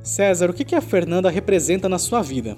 César, 0.04 0.50
o 0.50 0.54
que, 0.54 0.64
que 0.64 0.76
a 0.76 0.82
Fernanda 0.82 1.30
representa 1.30 1.90
na 1.90 1.98
sua 1.98 2.22
vida? 2.22 2.56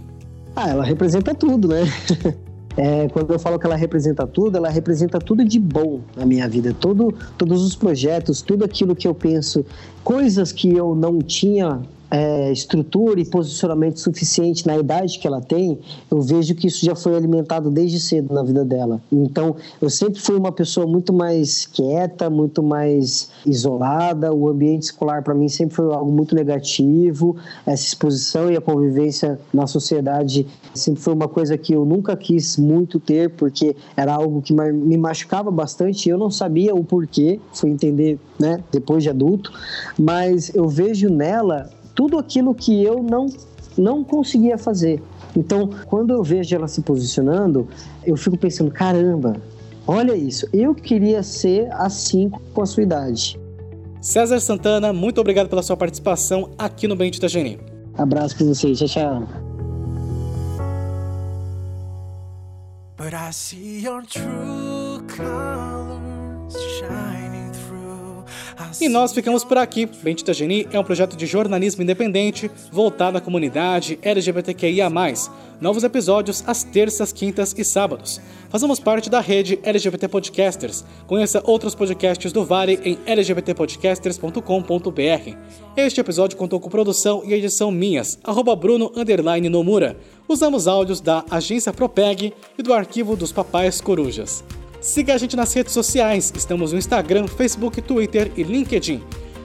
Ah, 0.56 0.70
ela 0.70 0.84
representa 0.84 1.34
tudo, 1.34 1.70
né? 1.70 1.84
É, 2.78 3.08
quando 3.10 3.32
eu 3.32 3.40
falo 3.40 3.58
que 3.58 3.66
ela 3.66 3.76
representa 3.76 4.28
tudo, 4.28 4.58
ela 4.58 4.70
representa 4.70 5.18
tudo 5.20 5.46
de 5.46 5.60
bom 5.60 6.02
na 6.16 6.26
minha 6.26 6.48
vida. 6.48 6.76
Todo, 6.78 7.14
todos 7.38 7.64
os 7.64 7.76
projetos, 7.76 8.42
tudo 8.42 8.66
aquilo 8.66 8.96
que 8.96 9.08
eu 9.08 9.16
penso, 9.16 9.66
coisas 10.04 10.52
que 10.52 10.76
eu 10.76 10.94
não 10.94 11.20
tinha 11.20 11.82
é, 12.16 12.50
estrutura 12.50 13.20
e 13.20 13.26
posicionamento 13.26 14.00
suficiente 14.00 14.66
na 14.66 14.78
idade 14.78 15.20
que 15.20 15.28
ela 15.28 15.42
tem, 15.42 15.78
eu 16.10 16.22
vejo 16.22 16.56
que 16.56 16.68
isso 16.68 16.86
já 16.86 16.96
foi 16.96 17.14
alimentado 17.14 17.70
desde 17.70 18.00
cedo 18.00 18.34
na 18.34 18.42
vida 18.42 18.64
dela. 18.64 19.02
Então, 19.12 19.58
eu 19.82 19.90
sempre 19.90 20.22
fui 20.22 20.38
uma 20.38 20.52
pessoa 20.54 20.88
muito 20.88 21.12
mais 21.12 21.66
quieta, 21.66 22.30
muito 22.30 22.64
mais 22.64 23.30
isolada. 23.46 24.34
O 24.34 24.48
ambiente 24.48 24.84
escolar 24.84 25.24
para 25.24 25.34
mim 25.34 25.50
sempre 25.50 25.76
foi 25.76 25.94
algo 25.94 26.10
muito 26.10 26.34
negativo. 26.34 27.36
Essa 27.66 27.84
exposição 27.84 28.50
e 28.50 28.56
a 28.56 28.62
convivência 28.62 29.38
na 29.54 29.68
sociedade 29.68 30.48
sempre 30.74 31.02
foi 31.02 31.14
uma 31.14 31.28
coisa 31.28 31.58
que 31.58 31.74
eu 31.74 31.84
nunca 31.84 32.16
quis 32.16 32.56
muito 32.56 32.98
ter, 32.98 33.32
porque 33.32 33.76
era 33.98 34.14
algo 34.14 34.42
que 34.42 34.54
me 34.54 34.96
machucava 34.96 35.52
bastante. 35.52 36.08
Eu 36.08 36.18
não 36.18 36.32
sabia 36.32 36.74
o 36.74 36.82
porquê, 36.82 37.42
fui 37.52 37.72
entender, 37.72 38.18
né, 38.40 38.64
depois 38.72 39.04
de 39.04 39.10
adulto, 39.10 39.52
mas 40.00 40.56
eu 40.56 40.70
vejo 40.70 41.10
nela 41.10 41.70
tudo 41.96 42.20
aquilo 42.20 42.54
que 42.54 42.84
eu 42.84 43.02
não, 43.02 43.28
não 43.78 44.04
conseguia 44.04 44.58
fazer. 44.58 45.02
Então, 45.36 45.70
quando 45.88 46.14
eu 46.14 46.22
vejo 46.22 46.56
ela 46.56 46.68
se 46.68 46.82
posicionando, 46.82 47.68
eu 48.06 48.16
fico 48.16 48.38
pensando: 48.38 48.70
caramba, 48.70 49.38
olha 49.88 50.16
isso, 50.16 50.48
eu 50.54 50.76
queria 50.76 51.24
ser 51.24 51.72
assim 51.72 52.30
com 52.54 52.62
a 52.62 52.66
sua 52.66 52.84
idade. 52.84 53.40
César 54.02 54.40
Santana, 54.40 54.94
muito 54.94 55.20
obrigado 55.20 55.50
pela 55.50 55.64
sua 55.64 55.76
participação 55.76 56.52
aqui 56.58 56.88
no 56.88 56.96
Bendita 56.96 57.28
Geni. 57.28 57.60
Abraço 57.98 58.38
para 58.38 58.46
vocês, 58.46 58.78
tchau, 58.78 58.88
tchau. 58.88 59.28
But 62.98 63.14
I 63.14 63.32
see 63.32 63.80
your 63.80 64.04
true 64.04 65.02
colors 65.08 66.56
shine. 66.80 67.15
E 68.80 68.88
nós 68.90 69.14
ficamos 69.14 69.44
por 69.44 69.58
aqui. 69.58 69.86
Bendita 69.86 70.34
Geni 70.34 70.68
é 70.72 70.80
um 70.80 70.84
projeto 70.84 71.16
de 71.16 71.26
jornalismo 71.26 71.82
independente 71.82 72.52
voltado 72.72 73.18
à 73.18 73.22
comunidade 73.22 73.98
LGBTQIA. 74.02 74.92
Novos 75.62 75.86
episódios 75.86 76.44
às 76.46 76.64
terças, 76.64 77.14
quintas 77.14 77.56
e 77.58 77.64
sábados. 77.64 78.20
Fazemos 78.50 78.78
parte 78.80 79.10
da 79.10 79.22
rede 79.22 79.58
LGBT 79.64 80.10
Podcasters. 80.10 80.84
Conheça 81.08 81.42
outros 81.46 81.74
podcasts 81.74 82.34
do 82.34 82.44
Vale 82.44 82.78
em 82.84 82.98
lgbtpodcasters.com.br. 83.08 85.38
Este 85.78 86.02
episódio 86.02 86.38
contou 86.38 86.60
com 86.60 86.70
produção 86.70 87.24
e 87.26 87.34
edição 87.34 87.72
minhas, 87.72 88.20
arroba 88.24 88.56
Bruno 88.56 88.92
Nomura. 89.50 89.98
Usamos 90.28 90.68
áudios 90.68 91.00
da 91.00 91.24
agência 91.32 91.72
Propeg 91.72 92.34
e 92.58 92.64
do 92.64 92.74
arquivo 92.74 93.16
dos 93.16 93.32
Papais 93.32 93.80
Corujas. 93.80 94.44
Siga 94.86 95.16
a 95.16 95.18
gente 95.18 95.36
nas 95.36 95.52
redes 95.52 95.74
sociais, 95.74 96.32
estamos 96.36 96.72
no 96.72 96.78
Instagram, 96.78 97.26
Facebook, 97.26 97.82
Twitter 97.82 98.32
e 98.38 98.44
LinkedIn. 98.44 99.02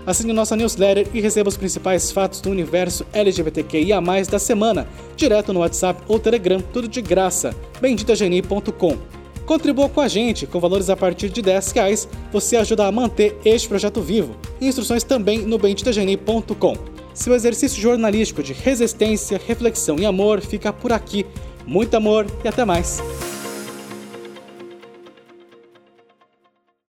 Assine 0.07 0.35
nossa 0.35 0.55
newsletter 0.55 1.09
e 1.14 1.20
receba 1.22 1.48
os 1.48 1.57
principais 1.57 2.12
fatos 2.12 2.42
do 2.42 2.50
universo 2.50 3.07
LGBTQIA+, 3.11 4.03
da 4.31 4.38
semana, 4.38 4.87
direto 5.16 5.50
no 5.55 5.61
WhatsApp 5.61 6.03
ou 6.07 6.18
Telegram, 6.18 6.61
tudo 6.61 6.87
de 6.87 7.00
graça. 7.00 7.57
benditageni.com 7.81 8.98
Contribua 9.46 9.88
com 9.88 10.03
a 10.03 10.09
gente, 10.09 10.46
com 10.46 10.61
valores 10.61 10.90
a 10.90 10.96
partir 10.96 11.31
de 11.31 11.40
10 11.40 11.72
reais, 11.72 12.07
você 12.31 12.57
ajuda 12.57 12.87
a 12.87 12.92
manter 12.92 13.38
este 13.42 13.66
projeto 13.66 14.03
vivo. 14.03 14.37
Instruções 14.61 15.05
também 15.05 15.38
no 15.38 15.57
benditageni.com. 15.57 16.76
Seu 17.14 17.35
exercício 17.35 17.81
jornalístico 17.81 18.42
de 18.42 18.53
resistência, 18.53 19.40
reflexão 19.46 19.96
e 19.98 20.05
amor 20.05 20.42
fica 20.42 20.70
por 20.70 20.92
aqui. 20.92 21.24
Muito 21.66 21.94
amor 21.94 22.26
e 22.44 22.48
até 22.48 22.62
mais! 22.62 23.00